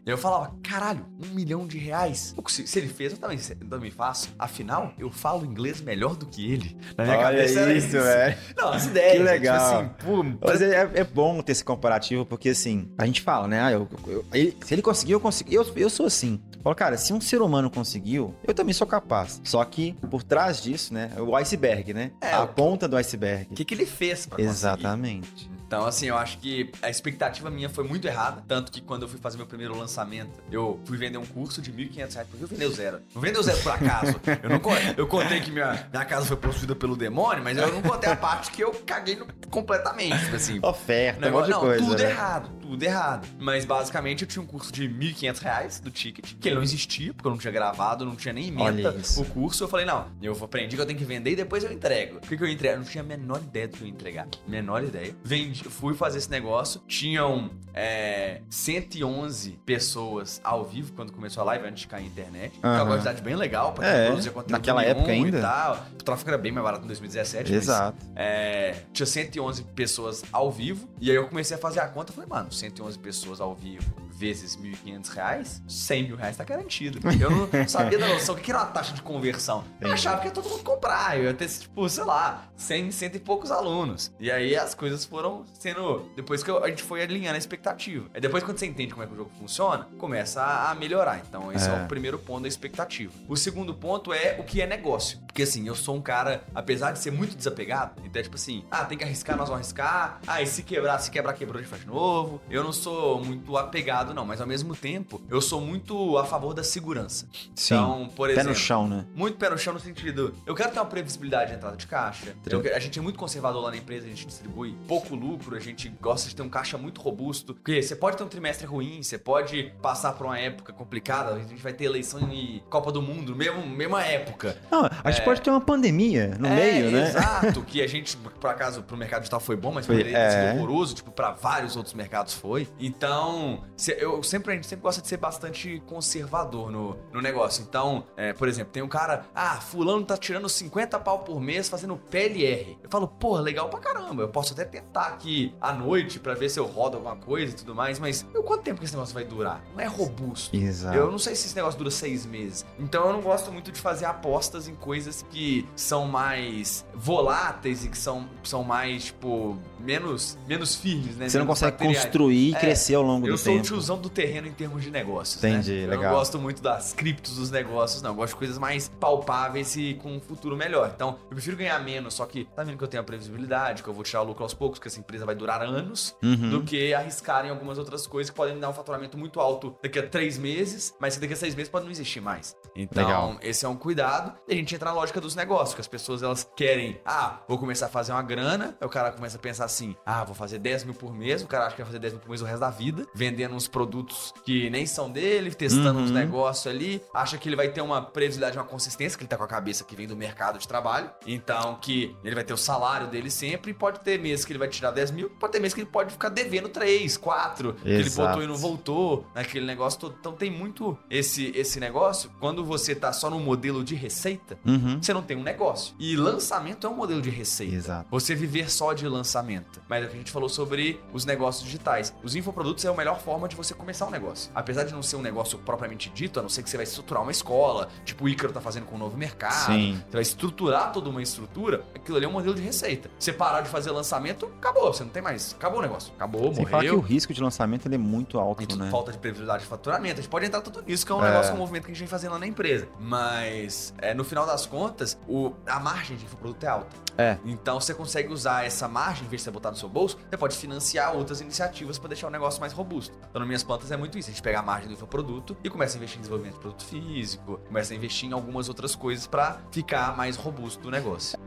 [0.06, 2.34] eu falava, caralho, um milhão de reais.
[2.48, 4.30] Se ele fez, eu também, eu também faço.
[4.38, 6.76] Afinal, eu falo inglês melhor do que ele.
[6.96, 8.36] Na minha Olha cabeça era isso, velho.
[8.56, 9.12] Não, as ideias.
[9.12, 9.78] Que tipo legal.
[9.80, 13.60] assim, Mas é, é bom ter esse comparativo, porque assim, a gente fala, né?
[13.60, 15.54] Ah, eu, eu- ele- se ele conseguiu, eu consegui.
[15.54, 16.40] Eu, eu sou assim.
[16.62, 19.38] Falo, cara, se um ser humano conseguiu, eu também sou capaz.
[19.44, 21.10] Só que por trás disso, né?
[21.18, 22.10] O iceberg, né?
[22.20, 23.48] É, a ponta do iceberg.
[23.52, 24.50] o que, que ele fez pra conseguir?
[24.50, 25.50] Exatamente.
[25.66, 28.44] Então, assim, eu acho que a expectativa minha foi muito errada.
[28.46, 31.72] Tanto que quando eu fui fazer meu primeiro lançamento, eu fui vender um curso de
[31.72, 33.00] 1.500 reais, porque eu vendeu zero.
[33.14, 34.14] Não vendeu zero por acaso.
[34.42, 34.60] Eu, não,
[34.96, 38.14] eu contei que minha, minha casa foi possuída pelo demônio, mas eu não contei a
[38.14, 40.16] parte que eu caguei no- completamente.
[40.24, 41.84] Tipo assim, Oferta, um monte Negócio- de não, coisa.
[41.84, 42.10] tudo né?
[42.10, 43.26] errado, tudo errado.
[43.38, 47.12] Mas basicamente eu tinha um curso de 1.500 reais do ticket, que ele não existia,
[47.12, 48.54] porque eu não tinha gravado, não tinha nem
[48.98, 49.20] isso.
[49.20, 49.64] o curso.
[49.64, 52.16] Eu falei, não, eu aprendi que eu tenho que vender e depois eu entrego.
[52.16, 52.74] O que, que eu entrego?
[52.74, 54.26] Eu não tinha a menor ideia do que eu ia entregar.
[54.46, 55.14] Menor ideia.
[55.22, 56.80] Vendi, fui fazer esse negócio.
[56.86, 62.58] Tinham é, 111 pessoas ao vivo quando começou a live, antes de cair a internet.
[62.58, 65.38] Que é uma quantidade bem legal pra É, quem produzia conteúdo naquela época ainda.
[65.38, 65.86] E tal.
[65.94, 67.52] O tráfego era bem mais barato em 2017.
[67.52, 68.06] mas- Exato.
[68.16, 70.88] é, tinha 111 pessoas ao vivo.
[71.00, 72.12] E aí eu comecei a fazer a conta.
[72.12, 77.00] Falei, mano, 111 pessoas ao vivo vezes 1.500 reais, 100 mil reais tá garantido.
[77.20, 78.34] Eu não sabia da noção.
[78.34, 79.64] O que era uma taxa de conversão?
[79.80, 81.18] Eu achava que ia todo mundo comprar.
[81.18, 84.12] Eu ia ter, tipo, sei lá, 100, cento e poucos alunos.
[84.18, 86.10] E aí as coisas foram sendo...
[86.16, 88.06] Depois que a gente foi alinhando a expectativa.
[88.14, 91.22] Aí depois quando você entende como é que o jogo funciona, começa a, a melhorar.
[91.28, 91.72] Então esse é.
[91.72, 91.84] É.
[91.84, 93.12] o primeiro ponto da expectativa.
[93.28, 95.18] O segundo ponto é o que é negócio.
[95.26, 98.64] Porque assim, eu sou um cara, apesar de ser muito desapegado, então é tipo assim,
[98.70, 100.20] ah, tem que arriscar, nós vamos arriscar.
[100.26, 102.40] Ah, e se quebrar, se quebrar, quebrou, a gente faz de novo.
[102.48, 106.52] Eu não sou muito apegado, não, mas ao mesmo tempo, eu sou muito a favor
[106.52, 107.26] da segurança.
[107.54, 107.74] Sim.
[107.74, 108.50] Então, por Pé exemplo.
[108.50, 109.06] no chão, né?
[109.14, 112.34] Muito pé no chão no sentido, eu quero ter uma previsibilidade de entrada de caixa.
[112.50, 115.60] Eu- a gente é muito conservador lá na empresa, a gente distribui pouco lucro, a
[115.60, 117.54] gente gosta de ter um caixa muito robusto.
[117.54, 121.38] Porque você pode ter um trimestre ruim, você pode passar por uma época complicada, a
[121.38, 124.56] gente vai ter eleição e Copa do Mundo, mesmo, mesma época.
[124.70, 127.08] Não, a gente pode ter uma pandemia no É, meio, né?
[127.08, 130.24] Exato, que a gente, por acaso, pro mercado digital foi bom, mas Foi, poderia ter
[130.24, 130.30] é.
[130.50, 132.66] sido horroroso, tipo, pra vários outros mercados foi.
[132.78, 133.62] Então,
[134.00, 137.64] eu sempre, a gente sempre gosta de ser bastante conservador no, no negócio.
[137.66, 141.68] Então, é, por exemplo, tem um cara, ah, fulano tá tirando 50 pau por mês
[141.68, 142.78] fazendo PLR.
[142.82, 146.48] Eu falo, porra, legal pra caramba, eu posso até tentar aqui à noite pra ver
[146.48, 149.14] se eu rodo alguma coisa e tudo mais, mas eu, quanto tempo que esse negócio
[149.14, 149.62] vai durar?
[149.74, 150.54] Não é robusto.
[150.56, 150.96] Exato.
[150.96, 152.64] Eu não sei se esse negócio dura seis meses.
[152.78, 157.88] Então eu não gosto muito de fazer apostas em coisas que são mais voláteis e
[157.88, 161.28] que são, são mais, tipo, menos, menos firmes, né?
[161.28, 162.04] Você não Menos consegue materiais.
[162.04, 163.62] construir e É, crescer ao longo Eu do sou tempo.
[163.64, 163.66] o
[164.00, 165.42] do terreno em termos de negócios.
[165.42, 165.84] Entendi, né?
[165.84, 166.04] Eu legal.
[166.12, 168.10] não gosto muito das criptos dos negócios, não.
[168.10, 170.92] Eu gosto de coisas mais palpáveis e com um futuro melhor.
[170.94, 173.88] Então, eu prefiro ganhar menos, só que tá vendo que eu tenho a previsibilidade, que
[173.88, 176.50] eu vou tirar o lucro aos poucos, que essa empresa vai durar anos, Uhum.
[176.50, 179.76] do que arriscar em algumas outras coisas que podem me dar um faturamento muito alto
[179.82, 182.56] daqui a três meses, mas que daqui a seis meses pode não existir mais.
[182.74, 183.36] Então, Legal.
[183.42, 184.32] esse é um cuidado.
[184.48, 187.58] E a gente entra na lógica dos negócios, que as pessoas elas querem, ah, vou
[187.58, 190.58] começar a fazer uma grana, aí o cara começa a pensar assim, ah, vou fazer
[190.58, 192.44] 10 mil por mês, o cara acha que vai fazer 10 mil por mês o
[192.44, 196.04] resto da vida, vendendo uns produtos que nem são dele, testando Uhum.
[196.04, 199.36] uns negócios ali, acha que ele vai ter uma previsibilidade, uma consistência, que ele tá
[199.36, 202.56] com a cabeça que vem do mercado de trabalho, então que ele vai ter o
[202.56, 205.58] salário dele sempre, e pode ter meses que ele vai tirar 10 mil, pode ter
[205.60, 208.28] meses que ele pode ficar devendo 3, 4, que ele Exato.
[208.28, 210.14] botou e não voltou, naquele negócio todo.
[210.20, 215.02] Então tem muito esse, esse negócio, quando você tá só no modelo de receita, Uhum.
[215.02, 215.94] você não tem um negócio.
[215.98, 217.74] E lançamento é um modelo de receita.
[217.74, 218.06] Exato.
[218.10, 219.80] Você viver só de lançamento.
[219.88, 222.14] Mas é o que a gente falou sobre os negócios digitais.
[222.22, 224.50] Os infoprodutos é a melhor forma de você começar um negócio.
[224.54, 227.22] Apesar de não ser um negócio propriamente dito, a não ser que você vai estruturar
[227.22, 229.66] uma escola, tipo o Ícaro tá fazendo com o novo mercado.
[229.66, 230.02] Sim.
[230.06, 233.08] Você vai estruturar toda uma estrutura, aquilo ali é um modelo de receita.
[233.18, 234.92] Você parar de fazer lançamento, acabou.
[234.92, 235.54] Você não tem mais.
[235.54, 236.12] Acabou o negócio.
[236.16, 237.08] Acabou, Sem falar que o morreu.
[237.08, 238.90] risco de lançamento ele é muito alto, Muito né?
[238.90, 240.14] falta de previsibilidade de faturamento.
[240.18, 241.30] A gente pode entrar tudo nisso, que é um É.
[241.30, 242.88] negócio, um movimento que a gente vem fazendo lá na empresa.
[242.98, 246.96] Mas, é, no final das contas, o, a margem de infoproduto é alta.
[247.16, 247.38] É.
[247.44, 250.36] Então você consegue usar essa margem, em vez de você botar no seu bolso, você
[250.36, 253.14] pode financiar outras iniciativas para deixar o negócio mais robusto.
[253.30, 254.30] Então, nas minhas plantas é muito isso.
[254.30, 256.84] A gente pega a margem do infoproduto e começa a investir em desenvolvimento de produto
[256.84, 261.38] físico, começa a investir em algumas outras coisas para ficar mais robusto o negócio.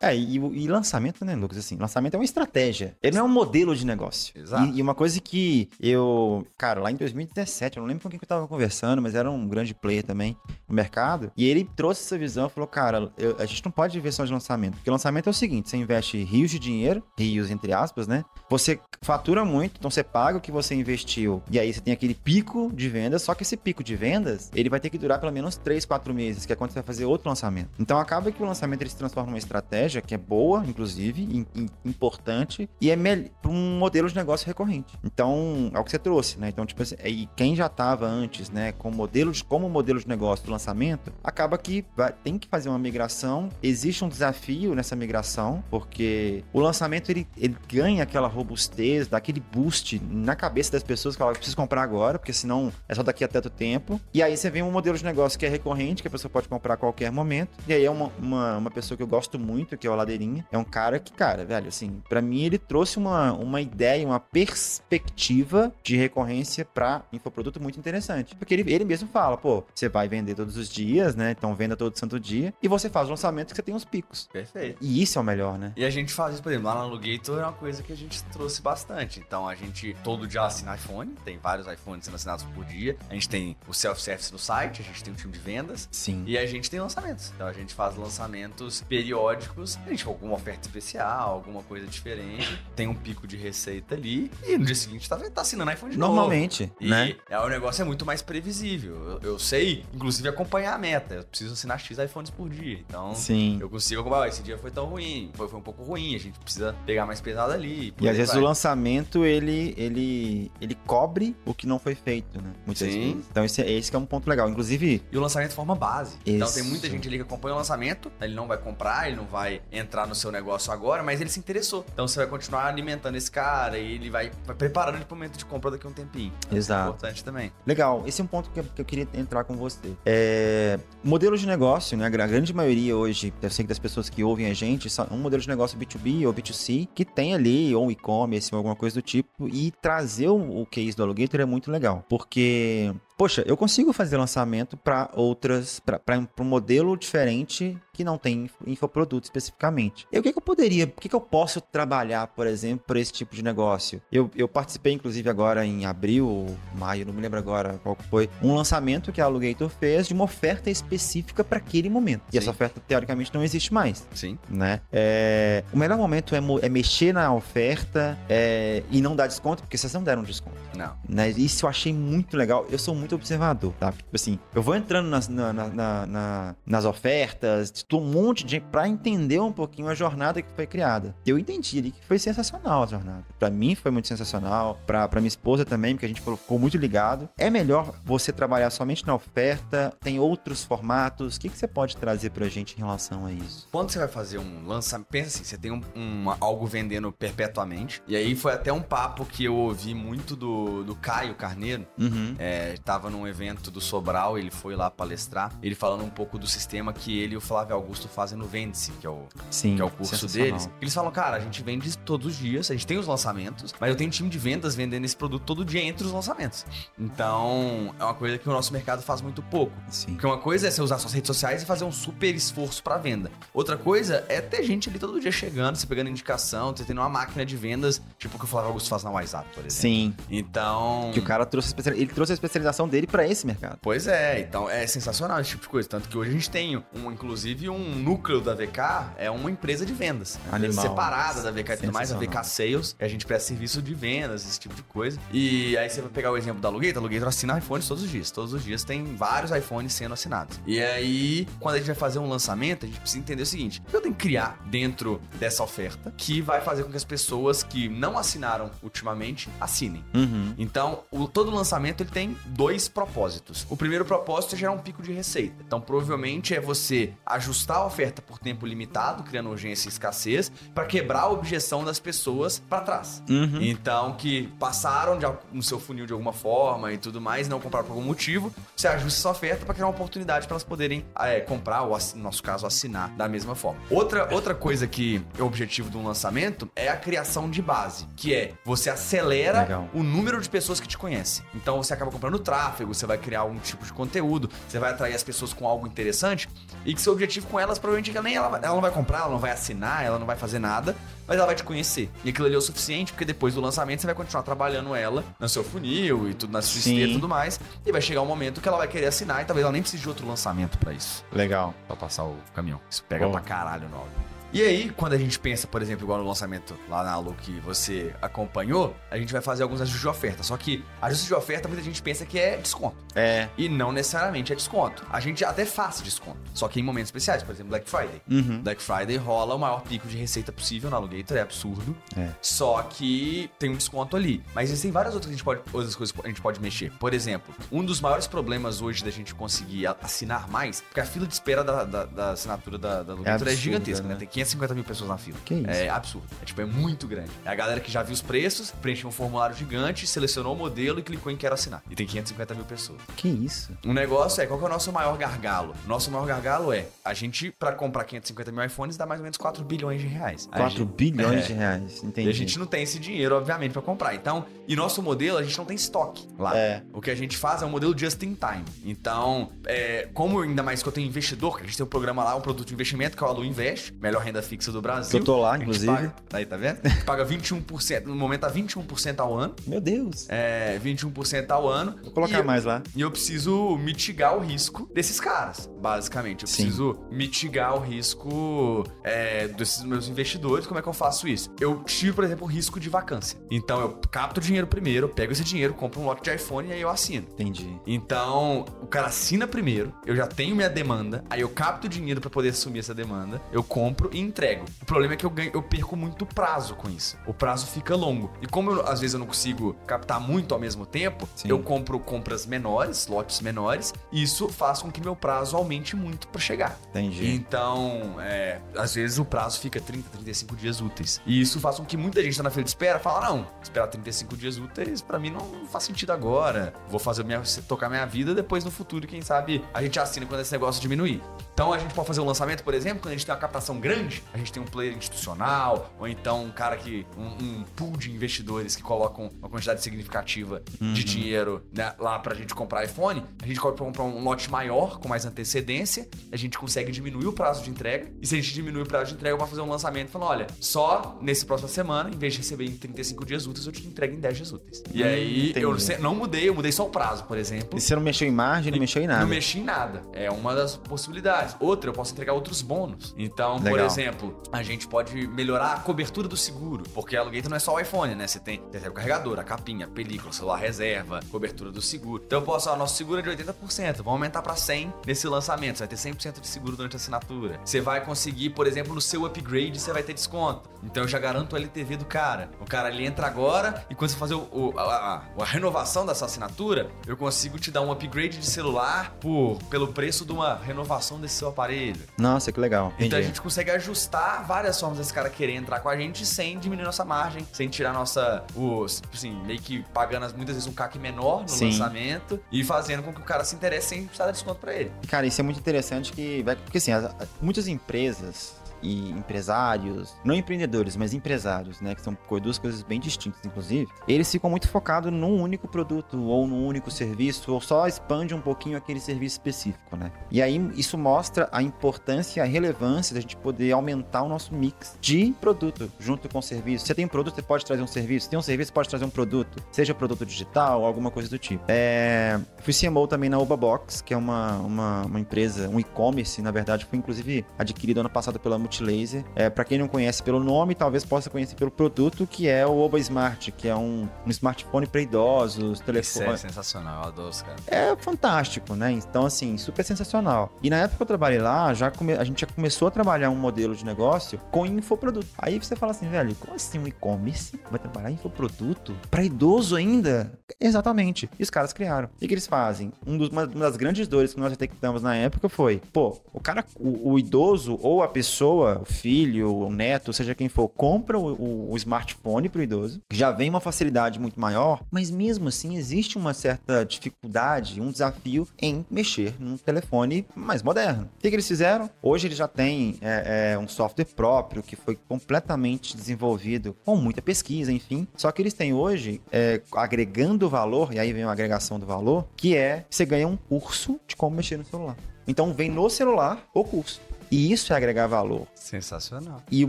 [0.00, 1.58] É, e, e lançamento, né, Lucas?
[1.58, 2.96] Assim, lançamento é uma estratégia.
[3.02, 4.32] Ele não é um modelo de negócio.
[4.38, 4.72] Exato.
[4.72, 8.18] E, e uma coisa que eu, cara, lá em 2017, eu não lembro com quem
[8.18, 10.36] que eu tava conversando, mas era um grande player também
[10.68, 11.32] no mercado.
[11.36, 14.24] E ele trouxe essa visão e falou, cara, eu- a gente não pode viver só
[14.24, 14.74] de lançamento.
[14.74, 18.24] Porque lançamento é o seguinte: você investe rios de dinheiro, rios entre aspas, né?
[18.48, 21.42] Você fatura muito, então você paga o que você investiu.
[21.50, 24.68] E aí você tem aquele pico de vendas, só que esse pico de vendas, ele
[24.68, 27.04] vai ter que durar pelo menos 3, 4 meses, que é quando você vai fazer
[27.04, 27.70] outro lançamento.
[27.78, 31.46] Então acaba que o lançamento ele se transforma numa estratégia que é boa, inclusive, im-
[31.54, 32.96] im- importante, e é
[33.40, 34.94] para um modelo de negócio recorrente.
[35.04, 36.48] Então, é o que você trouxe, né?
[36.48, 40.06] Então, tipo assim, e quem já estava antes, né, com modelo de, como modelo de
[40.08, 43.48] negócio do lançamento, acaba que vai- tem que fazer uma migração.
[43.62, 49.40] Existe um desafio nessa migração, porque o lançamento ele, ele ganha aquela robustez, dá aquele
[49.52, 53.24] boost na cabeça das pessoas que ela precisa comprar agora, porque senão é só daqui
[53.24, 54.00] a tanto tempo.
[54.12, 56.48] E aí você vê um modelo de negócio que é recorrente, que a pessoa pode
[56.48, 57.50] comprar a qualquer momento.
[57.66, 60.46] E aí é uma, uma, uma pessoa que eu gosto muito, que é o Ladeirinha.
[60.50, 64.20] É um cara que, cara, velho, assim, pra mim ele trouxe uma, uma ideia, uma
[64.20, 68.34] perspectiva de recorrência pra infoproduto muito interessante.
[68.36, 71.34] Porque ele, ele mesmo fala, pô, você vai vender todos os dias, né?
[71.36, 72.52] Então venda todo santo dia.
[72.62, 74.28] E você faz o lançamento que você tem os picos.
[74.32, 74.78] Perfeito.
[74.80, 75.72] E isso é o melhor, né?
[75.76, 77.96] E a gente faz isso, por exemplo, lá na Alugator é uma coisa que a
[77.96, 79.20] gente trouxe bastante.
[79.20, 82.96] Então a gente todo dia assina iPhone, tem vários iPhones sendo assinados por dia.
[83.08, 85.88] A gente tem o self-service no site, a gente tem um time de vendas.
[85.90, 86.24] Sim.
[86.26, 87.32] E a gente tem lançamentos.
[87.34, 89.67] Então a gente faz lançamentos periódicos.
[89.84, 92.58] A gente com alguma oferta especial, alguma coisa diferente.
[92.76, 94.30] Tem um pico de receita ali.
[94.46, 96.14] E no dia seguinte tá, tá assinando iPhone de novo.
[96.14, 97.16] Normalmente, né?
[97.28, 99.18] é, o negócio é muito mais previsível.
[99.22, 101.14] Eu, eu sei, inclusive, acompanhar a meta.
[101.16, 102.78] Eu preciso assinar X iPhones por dia.
[102.86, 103.58] Então, Sim.
[103.60, 104.22] eu consigo acompanhar.
[104.24, 106.14] "Ah, Esse dia foi tão ruim, foi, foi um pouco ruim.
[106.14, 107.94] A gente precisa pegar mais pesado ali.
[108.00, 108.42] E às vezes vai.
[108.42, 112.52] o lançamento, ele, ele, ele cobre o que não foi feito, né?
[112.66, 113.12] Muitas Sim.
[113.12, 113.26] vezes.
[113.30, 114.48] Então esse, esse que é um ponto legal.
[114.48, 116.16] Inclusive, E o lançamento forma base.
[116.26, 116.54] Então Isso.
[116.58, 119.57] tem muita gente ali que acompanha o lançamento, ele não vai comprar, ele não vai
[119.70, 121.84] entrar no seu negócio agora, mas ele se interessou.
[121.92, 125.36] Então você vai continuar alimentando esse cara e ele vai, vai preparando ele pro momento
[125.36, 126.32] de compra daqui a um tempinho.
[126.50, 126.88] É Exato.
[126.90, 127.52] importante também.
[127.66, 129.92] legal, esse é um ponto que eu, que eu queria entrar com você.
[130.04, 132.06] É, modelo de negócio, né?
[132.06, 135.06] A gra- grande maioria hoje, eu sei que das pessoas que ouvem a gente, são
[135.10, 138.94] um modelo de negócio B2B ou B2C, que tem ali ou e-commerce ou alguma coisa
[138.96, 142.04] do tipo, e trazer o, o case do Alligator é muito legal.
[142.08, 148.44] Porque Poxa, eu consigo fazer lançamento para outras, para um modelo diferente que não tem
[148.44, 150.06] info- infoproduto especificamente.
[150.12, 153.00] E o que, que eu poderia, o que, que eu posso trabalhar, por exemplo, para
[153.00, 154.00] esse tipo de negócio?
[154.12, 158.30] Eu, eu participei, inclusive, agora em abril ou maio, não me lembro agora qual foi,
[158.40, 162.22] um lançamento que a Alugator fez de uma oferta específica para aquele momento.
[162.28, 162.38] E Sim.
[162.38, 164.38] essa oferta, teoricamente, não existe mais Sim.
[164.48, 164.80] né?
[164.92, 169.76] É, o melhor momento é, é mexer na oferta é, e não dar desconto, porque
[169.76, 170.56] vocês não deram desconto.
[170.76, 170.96] Não.
[171.08, 171.30] Né?
[171.30, 172.64] Isso eu achei muito legal.
[172.70, 173.92] Eu sou muito observador, tá?
[173.92, 178.52] Tipo assim, eu vou entrando nas, na- na- na- na- nas ofertas, um monte de
[178.52, 181.14] gente pra entender um pouquinho a jornada que foi criada.
[181.26, 183.24] Eu entendi ali que foi sensacional a jornada.
[183.38, 186.76] Pra mim foi muito sensacional, pra, pra minha esposa também, porque a gente ficou muito
[186.76, 187.28] ligado.
[187.36, 191.36] É melhor você trabalhar somente na oferta, tem outros formatos.
[191.36, 193.68] O que, que você pode trazer pra gente em relação a isso?
[193.72, 198.02] Quando você vai fazer um lançamento, pensa assim, você tem um, um- algo vendendo perpetuamente.
[198.06, 201.86] E aí foi até um papo que eu ouvi muito do, do Caio Carneiro.
[201.98, 202.34] Uhum.
[202.38, 206.48] É, tava num evento do Sobral, ele foi lá palestrar, ele falando um pouco do
[206.48, 209.82] sistema que ele e o Flávio Augusto fazem no Vende-se, que é o, Sim, que
[209.82, 210.68] é o curso deles.
[210.80, 213.88] Eles falam, cara, a gente vende todos os dias, a gente tem os lançamentos, mas
[213.90, 216.66] eu tenho um time de vendas vendendo esse produto todo dia entre os lançamentos.
[216.98, 219.72] Então, é uma coisa que o nosso mercado faz muito pouco.
[219.88, 220.14] Sim.
[220.14, 222.98] Porque uma coisa é você usar suas redes sociais e fazer um super esforço pra
[222.98, 223.30] venda.
[223.54, 227.08] Outra coisa é ter gente ali todo dia chegando, você pegando indicação, você tendo uma
[227.08, 229.70] máquina de vendas, tipo o que o Flávio Augusto faz na WhatsApp, por exemplo.
[229.70, 230.14] Sim.
[230.28, 231.10] Então.
[231.14, 233.78] Que o cara trouxe ele trouxe a especialização dele pra esse mercado.
[233.82, 235.88] Pois é, então é sensacional esse tipo de coisa.
[235.88, 239.84] Tanto que hoje a gente tem, um, inclusive, um núcleo da VK, é uma empresa
[239.86, 240.38] de vendas.
[240.48, 240.84] Uma Animal.
[240.88, 242.96] separada da VK e tudo mais, a VK Sales.
[242.98, 245.18] E a gente presta serviço de vendas, esse tipo de coisa.
[245.32, 248.10] E aí você vai pegar o exemplo da Alugator, a Alugator assina iPhones todos os
[248.10, 248.30] dias.
[248.30, 250.58] Todos os dias tem vários iPhones sendo assinados.
[250.66, 253.82] E aí, quando a gente vai fazer um lançamento, a gente precisa entender o seguinte:
[253.86, 257.04] o que eu tenho que criar dentro dessa oferta que vai fazer com que as
[257.04, 260.04] pessoas que não assinaram ultimamente assinem.
[260.14, 260.54] Uhum.
[260.58, 263.66] Então, o- todo lançamento ele tem dois propósitos.
[263.70, 265.56] O primeiro propósito é gerar um pico de receita.
[265.66, 270.84] Então, provavelmente é você ajustar a oferta por tempo limitado, criando urgência e escassez, para
[270.84, 273.22] quebrar a objeção das pessoas para trás.
[273.28, 273.62] Uhum.
[273.62, 277.86] Então, que passaram de no seu funil de alguma forma e tudo mais, não compraram
[277.86, 281.40] por algum motivo, você ajusta essa oferta para criar uma oportunidade para elas poderem é,
[281.40, 283.80] comprar ou, no nosso caso, assinar da mesma forma.
[283.90, 288.06] Outra, outra coisa que é o objetivo de um lançamento é a criação de base,
[288.16, 289.88] que é você acelera Legal.
[289.94, 291.44] o número de pessoas que te conhecem.
[291.54, 294.90] Então, você acaba comprando tráfego tráfego, você vai criar algum tipo de conteúdo, você vai
[294.90, 296.48] atrair as pessoas com algo interessante
[296.84, 299.20] e que seu objetivo com elas provavelmente é que nem ela, ela não vai comprar,
[299.20, 300.96] ela não vai assinar, ela não vai fazer nada,
[301.26, 302.10] mas ela vai te conhecer.
[302.24, 305.24] E aquilo ali é o suficiente, porque depois do lançamento você vai continuar trabalhando ela
[305.38, 307.60] no seu funil e tudo, na sua esteira e tudo mais.
[307.86, 310.02] E vai chegar um momento que ela vai querer assinar e talvez ela nem precise
[310.02, 311.24] de outro lançamento para isso.
[311.30, 311.74] Legal.
[311.86, 312.80] Pra passar o caminhão.
[312.90, 313.30] Isso pega oh.
[313.30, 314.37] pra caralho no áudio.
[314.50, 317.52] E aí, quando a gente pensa, por exemplo, igual no lançamento lá na Alu que
[317.60, 320.42] você acompanhou, a gente vai fazer alguns ajustes de oferta.
[320.42, 322.96] Só que ajustes de oferta, muita gente pensa que é desconto.
[323.14, 323.48] É.
[323.58, 325.04] E não necessariamente é desconto.
[325.10, 326.38] A gente até faz desconto.
[326.54, 328.22] Só que em momentos especiais, por exemplo, Black Friday.
[328.30, 328.62] Uhum.
[328.62, 331.94] Black Friday rola o maior pico de receita possível na Alugator, é absurdo.
[332.16, 332.30] É.
[332.40, 334.42] Só que tem um desconto ali.
[334.54, 336.90] Mas existem várias outras, que a gente pode, outras coisas que a gente pode mexer.
[336.92, 341.26] Por exemplo, um dos maiores problemas hoje da gente conseguir assinar mais, porque a fila
[341.26, 344.14] de espera da, da, da assinatura da, da Alugator é, absurda, é gigantesca, né?
[344.14, 344.20] né?
[344.20, 345.38] Tem 550 mil pessoas na fila.
[345.44, 345.68] Que isso?
[345.68, 346.26] É absurdo.
[346.40, 347.30] É tipo, é muito grande.
[347.44, 350.98] É a galera que já viu os preços, preencheu um formulário gigante, selecionou o modelo
[350.98, 351.82] e clicou em quero assinar.
[351.90, 353.00] E tem 550 mil pessoas.
[353.16, 353.72] Que isso?
[353.84, 355.74] O negócio é, qual que é o nosso maior gargalo?
[355.86, 359.36] Nosso maior gargalo é, a gente, para comprar 550 mil iPhones, dá mais ou menos
[359.36, 360.46] 4 bilhões de reais.
[360.46, 362.28] 4 gente, bilhões é, de reais, entendi.
[362.28, 364.14] E a gente não tem esse dinheiro, obviamente, para comprar.
[364.14, 366.56] Então, e nosso modelo, a gente não tem estoque lá.
[366.56, 366.82] É.
[366.92, 368.64] O que a gente faz é um modelo just in time.
[368.84, 372.22] Então, é, como ainda mais que eu tenho investidor, que a gente tem um programa
[372.22, 375.18] lá, um produto de investimento, que é o Alu Invest, melhor renda fixa do Brasil.
[375.18, 375.86] Eu tô lá, inclusive.
[375.86, 376.78] Paga, aí, tá vendo?
[376.84, 378.06] A gente paga 21%.
[378.06, 379.54] No momento tá 21% ao ano.
[379.66, 380.26] Meu Deus.
[380.28, 381.96] É, 21% ao ano.
[382.02, 382.82] Vou colocar mais eu, lá.
[382.94, 386.42] E eu preciso mitigar o risco desses caras, basicamente.
[386.42, 386.62] Eu Sim.
[386.62, 390.66] preciso mitigar o risco é, desses meus investidores.
[390.66, 391.50] Como é que eu faço isso?
[391.60, 393.38] Eu tiro, por exemplo, o risco de vacância.
[393.50, 396.72] Então eu capto o dinheiro primeiro, pego esse dinheiro, compro um lote de iPhone e
[396.72, 397.26] aí eu assino.
[397.32, 397.68] Entendi.
[397.86, 402.20] Então, o cara assina primeiro, eu já tenho minha demanda, aí eu capto o dinheiro
[402.20, 404.64] para poder assumir essa demanda, eu compro e entrego.
[404.82, 407.16] O problema é que eu, ganho, eu perco muito prazo com isso.
[407.26, 408.30] O prazo fica longo.
[408.42, 411.48] E como eu, às vezes eu não consigo captar muito ao mesmo tempo, Sim.
[411.48, 416.28] eu compro compras menores, lotes menores, e isso faz com que meu prazo aumente muito
[416.28, 416.78] para chegar.
[416.90, 417.30] Entendi.
[417.30, 421.20] Então, é, às vezes o prazo fica 30, 35 dias úteis.
[421.26, 423.86] E isso faz com que muita gente tá na fila de espera fala: não, esperar
[423.88, 426.72] 35 dias úteis para mim não faz sentido agora.
[426.88, 430.40] Vou fazer minha, tocar minha vida depois no futuro, quem sabe a gente assina quando
[430.40, 431.22] esse negócio diminuir.
[431.52, 433.78] Então a gente pode fazer um lançamento, por exemplo, quando a gente tem uma captação
[433.80, 437.06] grande, a gente tem um player institucional, ou então um cara que.
[437.16, 440.92] um, um pool de investidores que colocam uma quantidade significativa Uhum.
[440.92, 444.98] de dinheiro né, lá pra gente comprar iPhone, a gente pode comprar um lote maior,
[444.98, 448.52] com mais antecedência, a gente consegue diminuir o prazo de entrega, e se a gente
[448.54, 451.68] diminui o prazo de entrega, eu vou fazer um lançamento falando: olha, só nesse próxima
[451.68, 454.52] semana, em vez de receber em 35 dias úteis, eu te entrego em 10 dias
[454.52, 454.82] úteis.
[454.92, 455.82] E aí eu entendi.
[455.82, 457.78] se- não mudei, eu mudei só o prazo, por exemplo.
[457.78, 459.20] E você não mexeu em margem, não mexeu em nada.
[459.20, 460.02] Não mexi em nada.
[460.12, 461.56] É uma das possibilidades.
[461.60, 463.14] Outra, eu posso entregar outros bônus.
[463.16, 463.78] Então, por Legal.
[463.98, 466.84] Exemplo, a gente pode melhorar a cobertura do seguro.
[466.94, 468.26] Porque a Alugator não é só o iPhone, né?
[468.26, 472.22] Você tem, você tem o carregador, a capinha, a película, celular reserva, cobertura do seguro.
[472.24, 473.96] Então eu posso, ó, nosso seguro é de 80%.
[473.96, 475.76] Vamos aumentar pra 100 nesse lançamento.
[475.78, 477.60] Você vai ter 100% de seguro durante a assinatura.
[477.64, 480.68] Você vai conseguir, por exemplo, no seu upgrade, você vai ter desconto.
[480.84, 482.50] Então eu já garanto o LTV do cara.
[482.60, 486.06] O cara ele entra agora e quando você fazer o- o- a, a- a renovação
[486.06, 490.54] dessa assinatura, eu consigo te dar um upgrade de celular por, pelo preço de uma
[490.54, 492.00] renovação desse seu aparelho.
[492.16, 492.88] Nossa, que legal.
[492.94, 493.06] Entendi.
[493.06, 496.58] Então a gente consegue ajustar várias formas desse cara querer entrar com a gente sem
[496.58, 498.44] diminuir nossa margem, sem tirar nossa.
[498.54, 501.66] Os, assim, meio que pagando as- muitas vezes um CAC menor no Sim.
[501.66, 504.92] lançamento e fazendo com que o cara se interesse sem precisar dar desconto pra ele.
[505.08, 506.54] Cara, isso é muito interessante que vai.
[506.56, 507.10] Porque assim, as-
[507.40, 513.44] muitas empresas e empresários, não empreendedores, mas empresários, né, que são duas coisas bem distintas,
[513.44, 518.34] inclusive, eles ficam muito focados num único produto ou num único serviço, ou só expande
[518.34, 520.12] um pouquinho aquele serviço específico, né?
[520.30, 524.54] E aí isso mostra a importância e a relevância da gente poder aumentar o nosso
[524.54, 526.86] mix de produto junto com o serviço.
[526.86, 529.10] Você tem um produto, você pode trazer um serviço, tem um serviço, pode trazer um
[529.10, 531.64] produto, seja produto digital, alguma coisa do tipo.
[531.68, 536.50] É, fui CMO também na Obabox, que é uma, uma, uma empresa, um e-commerce, na
[536.50, 539.24] verdade, foi inclusive adquirido ano passado pela Multilaser.
[539.34, 542.78] É, para quem não conhece pelo nome, talvez possa conhecer pelo produto, que é o
[542.78, 546.26] Oba Smart, que é um, um smartphone para idosos, Isso telefone.
[546.32, 547.60] é sensacional, eu adoro os caras.
[547.66, 548.92] É fantástico, né?
[548.92, 550.52] Então, assim, super sensacional.
[550.62, 553.30] E na época que eu trabalhei lá, já come- a gente já começou a trabalhar
[553.30, 555.26] um modelo de negócio com infoproduto.
[555.38, 558.94] Aí você fala assim, velho, como assim um e-commerce vai trabalhar infoproduto?
[559.10, 560.32] Pra idoso ainda?
[560.60, 561.28] Exatamente.
[561.38, 562.08] E os caras criaram.
[562.14, 562.92] O que, que eles fazem?
[563.06, 566.40] Um dos, uma, uma das grandes dores que nós detectamos na época foi, pô, o
[566.40, 571.18] cara, o, o idoso ou a pessoa, o filho, o neto, seja quem for, compra
[571.18, 575.48] o, o- o smartphone pro idoso, que já vem uma facilidade muito maior, mas mesmo
[575.48, 581.08] assim existe uma certa dificuldade, um desafio em mexer num telefone mais moderno.
[581.16, 581.88] O que, que eles fizeram?
[582.02, 587.22] Hoje eles já têm é, é, um software próprio que foi completamente desenvolvido com muita
[587.22, 588.06] pesquisa, enfim.
[588.16, 592.26] Só que eles têm hoje, é, agregando valor, e aí vem a agregação do valor,
[592.36, 594.96] que é você ganha um curso de como mexer no celular.
[595.26, 597.00] Então vem no celular o curso.
[597.30, 598.46] E isso é agregar valor.
[598.54, 599.42] Sensacional.
[599.50, 599.68] E o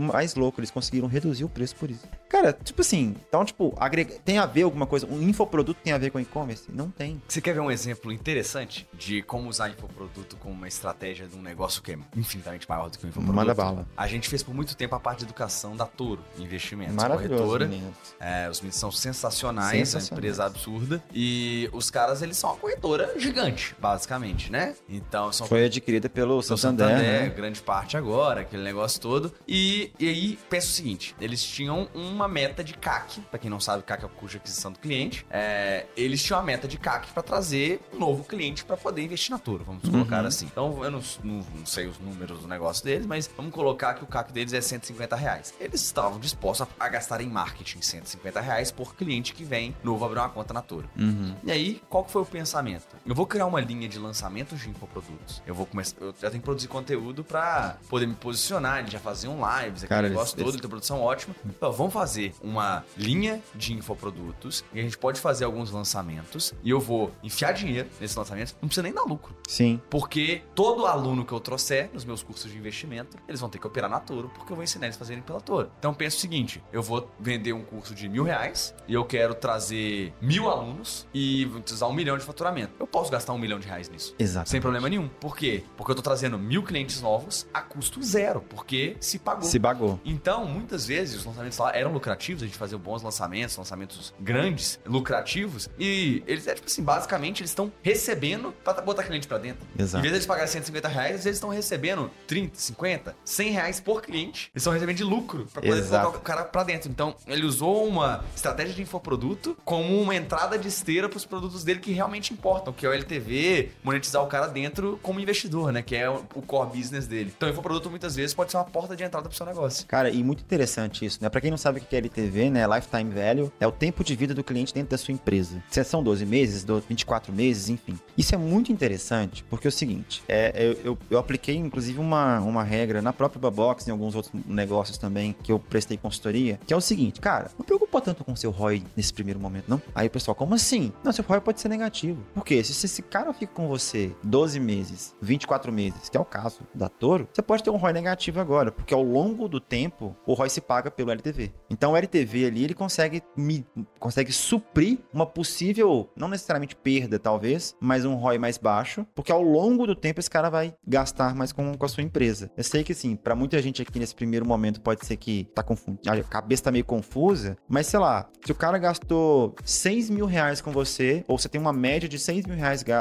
[0.00, 2.06] mais louco, eles conseguiram reduzir o preço por isso.
[2.28, 4.14] Cara, tipo assim, então, tipo, agrega...
[4.24, 5.06] tem a ver alguma coisa?
[5.06, 6.64] Um infoproduto tem a ver com e-commerce?
[6.72, 7.20] Não tem.
[7.26, 11.42] Você quer ver um exemplo interessante de como usar infoproduto como uma estratégia de um
[11.42, 13.34] negócio que é infinitamente maior do que um infoproduto?
[13.36, 13.86] Manda bala.
[13.96, 16.94] A gente fez por muito tempo a parte de educação da Toro Investimentos.
[16.94, 17.66] Maravilhoso, corretora.
[17.66, 17.94] meninos.
[18.20, 20.12] É, os meninos são sensacionais, é uma Sensacionais.
[20.12, 21.02] empresa absurda.
[21.12, 24.74] E os caras, eles são uma corretora gigante, basicamente, né?
[24.88, 27.28] Então, são Foi adquirida pelo Santander, Santander, né?
[27.28, 29.32] grande parte agora, aquele negócio todo.
[29.48, 33.58] E, e aí, pensa o seguinte: eles tinham uma meta de CAC, pra quem não
[33.58, 35.26] sabe, CAC é o custo de aquisição do cliente.
[35.30, 39.30] É, eles tinham a meta de CAC pra trazer um novo cliente pra poder investir
[39.30, 39.90] na Toro, vamos Uhum.
[39.92, 40.44] colocar assim.
[40.46, 44.04] Então, eu não, não- não sei os números do negócio deles, mas vamos colocar que
[44.04, 45.54] o CAC deles é 150 reais.
[45.58, 50.04] Eles estavam dispostos a, a gastar em marketing 150 reais por cliente que vem novo
[50.04, 50.88] abrir uma conta na Toro.
[50.98, 51.34] Uhum.
[51.44, 52.86] E aí, qual que foi o pensamento?
[53.06, 55.42] Eu vou criar uma linha de lançamentos de infoprodutos.
[55.46, 55.96] Eu vou começar.
[56.00, 58.80] Eu já tenho que produzir conteúdo pra poder me posicionar.
[58.80, 61.34] Eles já faziam lives, aquele Cara, negócio eles- todo, ele tem produção ótima.
[61.46, 66.52] Então, vamos fazer uma linha de infoprodutos e a gente pode fazer alguns lançamentos.
[66.62, 68.54] E eu vou enfiar dinheiro nesses lançamentos.
[68.60, 69.34] Não precisa nem dar lucro.
[69.48, 69.80] Sim.
[69.88, 73.66] Porque todo aluno que eu trouxer nos meus cursos de investimento, eles vão ter que
[73.66, 75.70] operar na Toro, porque eu vou ensinar eles a fazerem pela Toro.
[75.78, 79.34] Então pensa o seguinte: eu vou vender um curso de mil reais e eu quero
[79.34, 82.72] trazer mil alunos e vou precisar um milhão de faturamento.
[82.78, 84.14] Eu posso gastar um milhão de reais nisso.
[84.18, 84.48] Exato.
[84.50, 85.08] Sem problema nenhum.
[85.08, 85.64] Por quê?
[85.76, 89.42] Porque eu tô trazendo mil clientes novos a custo zero, porque se pagou.
[89.42, 90.00] Se bagou.
[90.04, 94.80] Então, muitas vezes, os lançamentos lá eram lucrativos, a gente fazia bons lançamentos, lançamentos grandes,
[94.84, 99.66] lucrativos, e eles, é tipo assim, basicamente, eles estão recebendo pra botar cliente pra dentro.
[99.78, 99.98] Exato.
[99.98, 104.02] Em vez de eles pagarem 150 reais, eles estão recebendo 30, 50, 100 reais por
[104.02, 104.50] cliente.
[104.54, 106.02] Eles estão recebendo de lucro pra poder Exato.
[106.10, 106.90] colocar o cara pra dentro.
[106.90, 111.80] Então, ele usou uma estratégia de infoproduto como uma entrada de esteira pros produtos dele
[111.80, 115.82] que realmente importam, que é o LTV, monetizar o cara dentro como investidor, né?
[115.82, 117.19] Que é o o core business dele.
[117.28, 119.86] Então, infoproduto muitas vezes pode ser uma porta de entrada pro seu negócio.
[119.86, 121.28] Cara, e muito interessante isso, né?
[121.28, 122.66] Pra quem não sabe o que é LTV, né?
[122.66, 125.62] Lifetime Value é o tempo de vida do cliente dentro da sua empresa.
[125.68, 127.98] Se são 12 meses, do- 24 meses, enfim.
[128.16, 132.38] Isso é muito interessante, porque é o seguinte, é, eu, eu, eu apliquei, inclusive, uma,
[132.40, 136.72] uma regra na própria Babox, em alguns outros negócios também, que eu prestei consultoria, que
[136.72, 139.80] é o seguinte, cara, não preocupa tanto com o seu ROI nesse primeiro momento, não.
[139.94, 140.92] Aí o pessoal, como assim?
[141.02, 142.22] Não, seu ROI pode ser negativo.
[142.34, 142.62] Por quê?
[142.62, 146.88] Se esse cara fica com você 12 meses, 24 meses, que é o caso da
[147.10, 150.48] Toro, você pode ter um ROI negativo agora, porque ao longo do tempo, o ROI
[150.48, 151.50] se paga pelo LTV.
[151.68, 153.66] Então o LTV ali, ele consegue, me,
[153.98, 159.42] consegue suprir uma possível, não necessariamente perda, talvez, mas um ROI mais baixo, porque ao
[159.42, 162.48] longo do tempo esse cara vai gastar mais com, com a sua empresa.
[162.56, 165.64] Eu sei que, assim, pra muita gente aqui nesse primeiro momento pode ser que tá
[165.64, 170.26] confundindo, a cabeça tá meio confusa, mas sei lá, se o cara gastou 6 mil
[170.26, 172.92] reais com você, ou você tem uma média de 6 mil reais que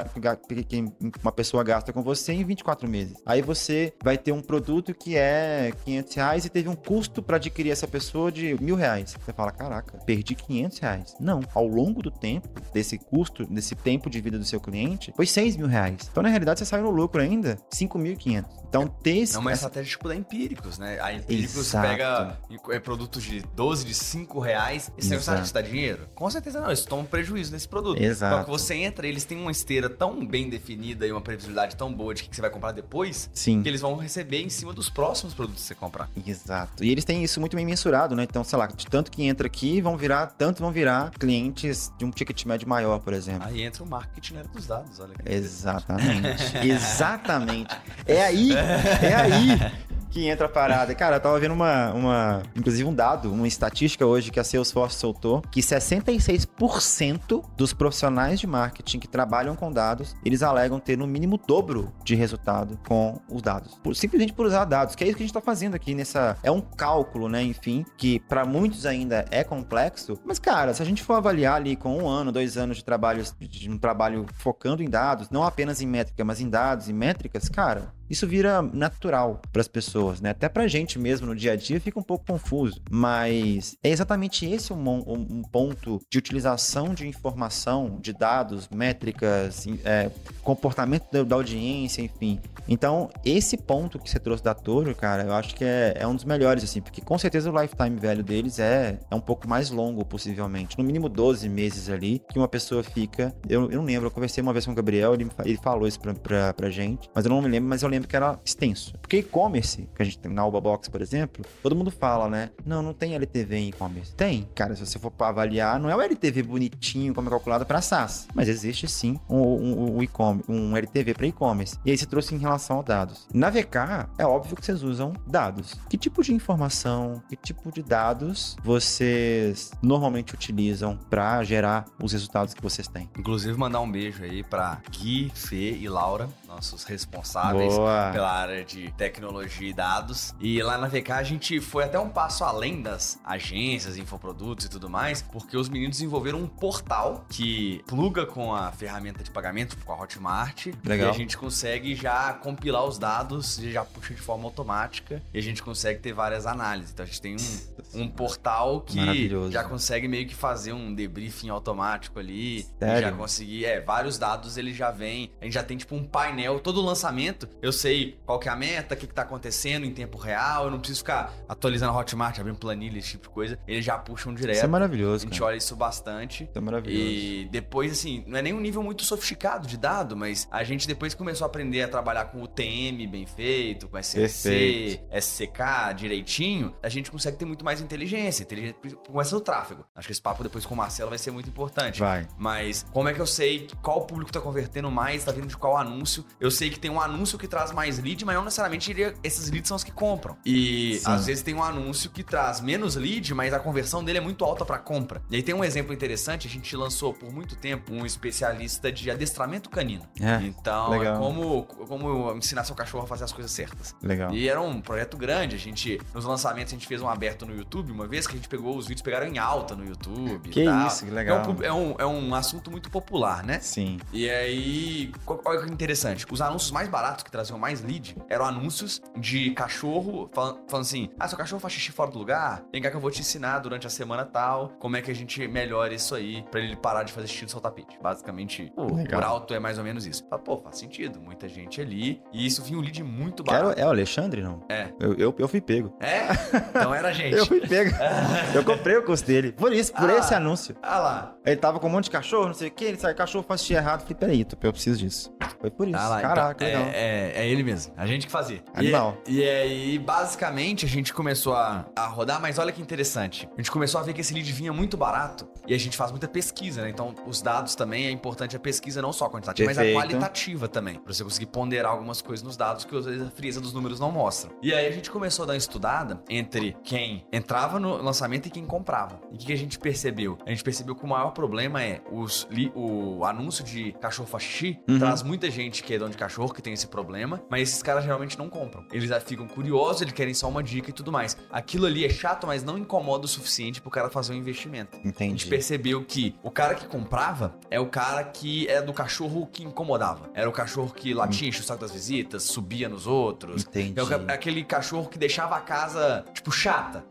[1.22, 3.16] uma pessoa gasta com você em 24 meses.
[3.24, 7.38] Aí você vai ter um produto que é 500 reais e teve um custo para
[7.38, 9.16] adquirir essa pessoa de mil reais.
[9.20, 11.16] Você fala, caraca, perdi 500 reais.
[11.20, 15.26] Não, ao longo do tempo, desse custo, desse tempo de vida do seu cliente, foi
[15.26, 16.10] 6 mil reais.
[16.12, 18.46] Então, na realidade, você saiu no lucro ainda 5.500.
[18.70, 19.36] Então, ter esse...
[19.36, 21.00] É uma essa- estratégia tipo da Empíricos, né?
[21.02, 21.88] A Empíricos Exato.
[21.88, 22.38] pega
[22.70, 24.92] é, produtos de 12, de 5 reais.
[24.98, 25.48] Esse negócio Exato.
[25.48, 26.08] te dá dinheiro?
[26.16, 28.02] Com certeza não, eles tomam prejuízo nesse produto.
[28.02, 28.38] Exato.
[28.38, 31.92] Só que você entra, eles têm uma esteira tão bem definida e uma previsibilidade tão
[31.94, 33.62] boa de que você vai comprar depois, Sim.
[33.64, 36.10] que eles vão receber em cima dos próximos produtos que você comprar.
[36.26, 36.84] Exato.
[36.84, 38.24] E eles têm isso muito bem mensurado, né?
[38.24, 42.06] Então, sei lá, de tanto que entra aqui, vão virar, tanto vão virar clientes de
[42.06, 43.48] um ticket médio maior, por exemplo.
[43.48, 45.14] Aí entra o marketing né, dos dados, olha.
[45.26, 46.58] Exatamente.
[46.68, 47.76] Exatamente.
[48.06, 49.72] É aí, é aí
[50.10, 50.94] que entra a parada.
[50.96, 54.98] Cara, eu tava vendo uma, uma, inclusive um dado, uma estatística hoje que a Salesforce
[54.98, 61.06] soltou, que 66% dos profissionais de marketing que trabalham com dados, eles alegam ter no
[61.06, 63.76] mínimo dobro de resultado com os dados.
[63.84, 66.38] Por- simplesmente por usar dados, que é isso que a gente tá fazendo aqui nessa...
[66.42, 70.86] É um cálculo, né, enfim, que para muitos ainda é complexo, mas, cara, se a
[70.86, 74.82] gente for avaliar ali com um ano, dois anos de trabalho, de um trabalho focando
[74.82, 79.42] em dados, não apenas em métrica, mas em dados e métricas, cara, isso vira natural
[79.52, 80.32] para as pessoas, né?
[80.32, 84.46] Até pra gente mesmo no dia a dia fica um pouco confuso, mas é exatamente
[84.46, 90.12] esse um, um- ponto de utilização de informação, de dados, métricas, é,
[90.44, 92.40] comportamento da, audiência, enfim.
[92.68, 96.16] Então, esse ponto que você trouxe da Toro, cara, eu acho que é, é um
[96.16, 99.70] dos melhores, assim, porque com certeza o lifetime velho deles é, é um pouco mais
[99.72, 100.78] longo, possivelmente.
[100.78, 103.34] No mínimo 12 meses ali que uma pessoa fica.
[103.48, 106.00] Eu, eu não lembro, eu conversei uma vez com o Gabriel, ele, ele falou isso
[106.00, 108.94] pra, pra gente, mas eu não me lembro, mas eu lembro lembro que era extenso.
[109.00, 112.50] Porque e-commerce, que a gente tem na Alba Box, por exemplo, todo mundo fala, né?
[112.66, 114.14] Não, não tem LTV em e-commerce.
[114.16, 114.48] Tem.
[114.56, 118.28] Cara, se você for avaliar, não é o LTV bonitinho como é calculado para SaaS,
[118.34, 121.78] mas existe sim um, um, um, e-commerce, um LTV para e-commerce.
[121.86, 123.28] E aí se trouxe em relação a dados.
[123.34, 125.76] Na VK, é óbvio que vocês usam dados.
[125.90, 132.54] Que tipo de informação, que tipo de dados vocês normalmente utilizam para gerar os resultados
[132.54, 133.10] que vocês têm?
[133.18, 137.89] Inclusive, mandar um beijo aí para Gui, Fê e Laura, nossos responsáveis Boa.
[138.12, 140.34] Pela área de tecnologia e dados.
[140.40, 144.70] E lá na VK a gente foi até um passo além das agências, infoprodutos e
[144.70, 149.78] tudo mais, porque os meninos desenvolveram um portal que pluga com a ferramenta de pagamento,
[149.86, 150.68] com a Hotmart.
[150.84, 151.08] Legal.
[151.08, 155.42] E a gente consegue já compilar os dados, já puxa de forma automática e a
[155.42, 156.92] gente consegue ter várias análises.
[156.92, 161.50] Então a gente tem um, um portal que já consegue meio que fazer um debriefing
[161.50, 162.66] automático ali.
[162.80, 163.02] Sério?
[163.02, 165.32] Já conseguir, é, vários dados ele já vem.
[165.42, 168.56] A gente já tem tipo um painel, todo lançamento, eu sei qual que é a
[168.56, 171.98] meta, o que, que tá acontecendo em tempo real, eu não preciso ficar atualizando a
[171.98, 173.60] Hotmart, abrindo planilha, esse tipo de coisa.
[173.68, 174.56] Eles já puxam direto.
[174.56, 175.26] Isso é maravilhoso.
[175.26, 175.52] A gente cara.
[175.52, 176.44] olha isso bastante.
[176.44, 177.04] Isso é maravilhoso.
[177.04, 180.88] E depois, assim, não é nem um nível muito sofisticado de dado, mas a gente
[180.88, 186.76] depois começou a aprender a trabalhar com o TM bem feito, com SCC, SCK direitinho,
[186.82, 188.44] a gente consegue ter muito mais inteligência.
[188.44, 188.76] inteligência
[189.08, 189.86] começa no tráfego.
[189.96, 192.00] Acho que esse papo depois com o Marcelo vai ser muito importante.
[192.00, 192.28] Vai.
[192.38, 195.78] Mas como é que eu sei qual público tá convertendo mais, tá vindo de qual
[195.78, 196.26] anúncio?
[196.40, 199.68] Eu sei que tem um anúncio que traz mais lead, mas não necessariamente esses leads
[199.68, 200.38] são os que compram.
[200.46, 201.12] E Sim.
[201.12, 204.44] às vezes tem um anúncio que traz menos lead, mas a conversão dele é muito
[204.44, 205.22] alta para compra.
[205.30, 209.12] E aí tem um exemplo interessante, a gente lançou por muito tempo um especialista de
[209.12, 210.04] adestramento canino.
[210.20, 211.16] É, então, legal.
[211.16, 213.96] é como, como ensinar seu cachorro a fazer as coisas certas.
[214.02, 214.34] Legal.
[214.34, 217.56] E era um projeto grande, a gente, nos lançamentos a gente fez um aberto no
[217.56, 220.50] YouTube, uma vez que a gente pegou os vídeos, pegaram em alta no YouTube.
[220.50, 221.44] Que isso, que legal.
[221.44, 223.60] É um, é um, é um assunto muito popular, né?
[223.60, 224.00] Sim.
[224.12, 225.12] E aí,
[225.46, 230.30] olha que interessante, os anúncios mais baratos que traziam mais lead eram anúncios de cachorro
[230.32, 233.02] falando, falando assim: ah, seu cachorro faz xixi fora do lugar, vem cá que eu
[233.02, 236.44] vou te ensinar durante a semana tal como é que a gente melhora isso aí
[236.52, 237.98] pra ele parar de fazer xixi no seu tapete.
[238.02, 240.26] Basicamente, o por alto é mais ou menos isso.
[240.30, 242.22] Fala, pô, faz sentido, muita gente ali.
[242.32, 243.72] E isso vinha um lead muito barato.
[243.72, 244.64] Era, é o Alexandre, não?
[244.70, 244.90] É.
[245.00, 245.96] Eu, eu, eu fui pego.
[246.00, 246.28] É?
[246.70, 247.36] Então era a gente.
[247.38, 247.92] eu fui pego.
[248.54, 249.52] eu comprei o curso dele.
[249.52, 250.76] Por isso, por ah, esse anúncio.
[250.82, 251.36] Ah lá.
[251.46, 253.62] Ele tava com um monte de cachorro, não sei o que, ele sai, cachorro faz
[253.62, 254.02] xixi errado.
[254.02, 255.34] Falei, peraí, eu preciso disso.
[255.60, 255.98] Foi por isso.
[255.98, 256.82] Ah lá, Caraca, então.
[256.94, 257.94] É, é, é, ele mesmo.
[257.98, 258.64] A gente que fazia.
[258.74, 259.18] Animal.
[259.28, 263.48] E, e aí, basicamente, a gente começou a, a rodar, mas olha que interessante.
[263.54, 266.12] A gente começou a ver que esse lead vinha muito barato e a gente faz
[266.12, 266.90] muita pesquisa, né?
[266.90, 269.96] Então, os dados também é importante a pesquisa, não só quantitativa, Perfeito.
[269.96, 270.96] mas a qualitativa também.
[270.96, 274.00] Pra você conseguir ponderar algumas coisas nos dados que às vezes a frieza dos números
[274.00, 274.52] não mostram.
[274.62, 278.50] E aí a gente começou a dar uma estudada entre quem entrava no lançamento e
[278.50, 279.20] quem comprava.
[279.32, 280.38] E o que a gente percebeu?
[280.46, 284.80] A gente percebeu que o maior problema é os, o anúncio de cachorro faz xixi
[284.88, 285.00] uhum.
[285.00, 288.04] traz muita gente que é dono de cachorro que tem esse problema, mas esses caras
[288.04, 288.86] geralmente não compram.
[288.92, 291.38] Eles ficam curiosos, eles querem só uma dica e tudo mais.
[291.52, 294.98] Aquilo ali é chato, mas não incomoda o suficiente pro cara fazer um investimento.
[294.98, 295.24] Entendi.
[295.24, 299.48] A gente percebeu que o cara que comprava é o cara que é do cachorro
[299.52, 300.30] que incomodava.
[300.34, 303.64] Era o cachorro que latia, enche o saco das visitas, subia nos outros.
[303.64, 304.00] Entendi.
[304.28, 307.04] É aquele cachorro que deixava a casa, tipo, chata.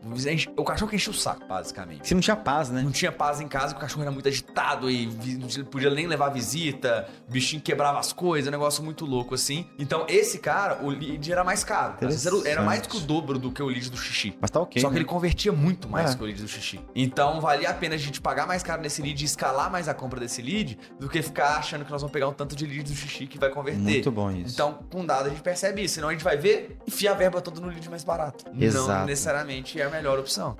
[0.57, 2.07] O cachorro que enchia o saco, basicamente.
[2.07, 2.81] Você não tinha paz, né?
[2.81, 5.07] Não tinha paz em casa, o cachorro era muito agitado e
[5.37, 9.67] não podia nem levar visita, o bichinho quebrava as coisas, um negócio muito louco assim.
[9.77, 11.93] Então, esse cara, o lead era mais caro.
[11.95, 14.35] Às vezes era, era, mais que o dobro do que o lead do xixi.
[14.39, 14.81] Mas tá ok.
[14.81, 14.99] Só que né?
[14.99, 16.15] ele convertia muito mais é.
[16.15, 16.79] que o lead do xixi.
[16.95, 19.93] Então, valia a pena a gente pagar mais caro nesse lead e escalar mais a
[19.93, 22.83] compra desse lead do que ficar achando que nós vamos pegar um tanto de lead
[22.83, 23.79] do xixi que vai converter.
[23.79, 24.53] Muito bom isso.
[24.53, 25.95] Então, com dado a gente percebe isso.
[25.95, 28.45] Senão a gente vai ver, enfia a verba toda no lead mais barato.
[28.59, 28.87] Exato.
[28.87, 30.57] Não necessariamente é a melhor opção.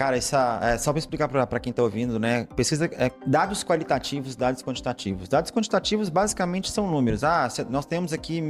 [0.00, 2.48] Cara, essa, é, só para explicar para quem está ouvindo, né?
[2.56, 5.28] Pesquisa é, dados qualitativos, dados quantitativos.
[5.28, 7.22] Dados quantitativos basicamente são números.
[7.22, 8.40] Ah, nós temos aqui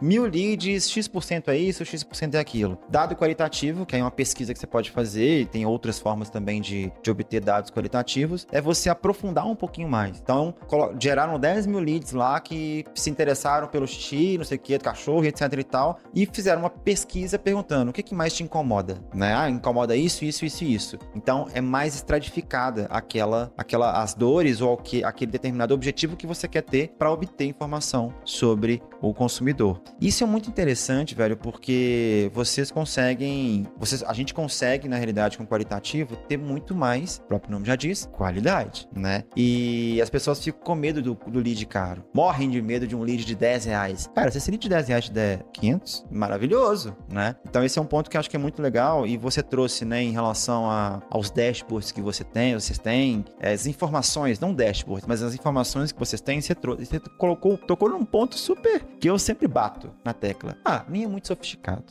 [0.00, 2.78] mil leads, X% é isso, X% é aquilo.
[2.88, 6.60] Dado qualitativo, que é uma pesquisa que você pode fazer, e tem outras formas também
[6.60, 10.20] de, de obter dados qualitativos, é você aprofundar um pouquinho mais.
[10.20, 10.54] Então,
[10.96, 15.24] geraram 10 mil leads lá que se interessaram pelo xixi, não sei o que, cachorro,
[15.24, 19.34] etc e tal, e fizeram uma pesquisa perguntando o que, que mais te incomoda, né?
[19.34, 20.99] Ah, incomoda isso, isso, isso e isso.
[21.14, 26.62] Então é mais estratificada aquela, aquela as dores ou aquele determinado objetivo que você quer
[26.62, 29.80] ter para obter informação sobre o consumidor.
[30.00, 35.46] Isso é muito interessante, velho, porque vocês conseguem, vocês, a gente consegue na realidade com
[35.46, 39.24] qualitativo ter muito mais, o próprio nome já diz, qualidade, né?
[39.36, 43.02] E as pessoas ficam com medo do, do lead caro, morrem de medo de um
[43.02, 44.10] lead de 10 reais.
[44.14, 47.36] Cara, se esse lead de 10 reais te der 500, maravilhoso, né?
[47.48, 49.84] Então esse é um ponto que eu acho que é muito legal e você trouxe,
[49.84, 54.54] né, em relação a aos dashboards que você tem, vocês têm, é, as informações, não
[54.54, 58.84] dashboard, mas as informações que vocês têm, você, trouxe, você colocou, tocou num ponto super
[59.00, 60.56] que eu sempre bato na tecla.
[60.64, 61.84] Ah, nem é muito sofisticado.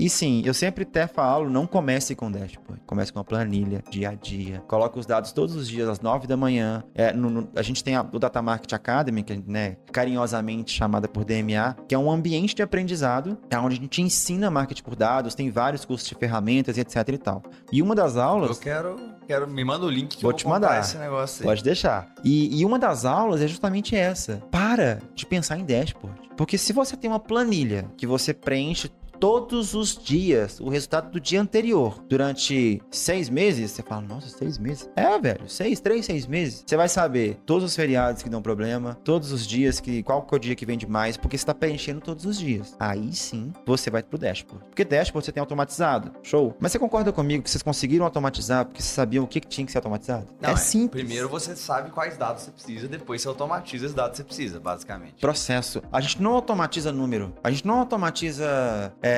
[0.00, 2.80] E sim, eu sempre até falo, não comece com dashboard.
[2.86, 4.60] Comece com uma planilha, dia a dia.
[4.66, 6.82] Coloque os dados todos os dias, às 9 da manhã.
[6.94, 10.72] É, no- no- a gente tem a, o Data Market Academy, que é né, carinhosamente
[10.72, 14.82] chamada por DMA, que é um ambiente de aprendizado, é onde a gente ensina marketing
[14.82, 17.42] por dados, tem vários cursos de ferramentas etc e tal.
[17.70, 18.58] E uma das Eu aulas...
[18.58, 18.96] quero,
[19.26, 19.46] quero.
[19.48, 20.80] Me manda o link que Vou eu te vou comprar mandar.
[20.80, 21.46] esse negócio aí.
[21.46, 22.10] Pode deixar.
[22.24, 24.42] E, e uma das aulas é justamente essa.
[24.50, 26.18] Para de pensar em dashboard.
[26.36, 28.90] Porque se você tem uma planilha que você preenche
[29.20, 34.58] todos os dias o resultado do dia anterior durante seis meses, você fala, nossa, seis
[34.58, 34.88] meses?
[34.96, 36.64] É, velho, seis, três, seis meses.
[36.66, 40.02] Você vai saber todos os feriados que dão problema, todos os dias que.
[40.02, 42.74] qual que é o dia que vende mais, porque você está preenchendo todos os dias.
[42.80, 44.64] Aí sim você vai pro dashboard.
[44.66, 46.12] Porque dashboard você tem automatizado.
[46.22, 46.56] Show.
[46.58, 49.72] Mas você concorda comigo que vocês conseguiram automatizar porque vocês sabiam o que, tinha que
[49.72, 50.26] ser automatizado?
[50.40, 51.04] Não, é simples.
[51.04, 54.60] Primeiro você sabe quais dados você precisa, depois você automatiza os dados que você precisa,
[54.60, 55.20] basicamente.
[55.20, 55.82] processo.
[55.92, 57.34] A gente não automatiza número.
[57.42, 59.09] A gente não automatiza é,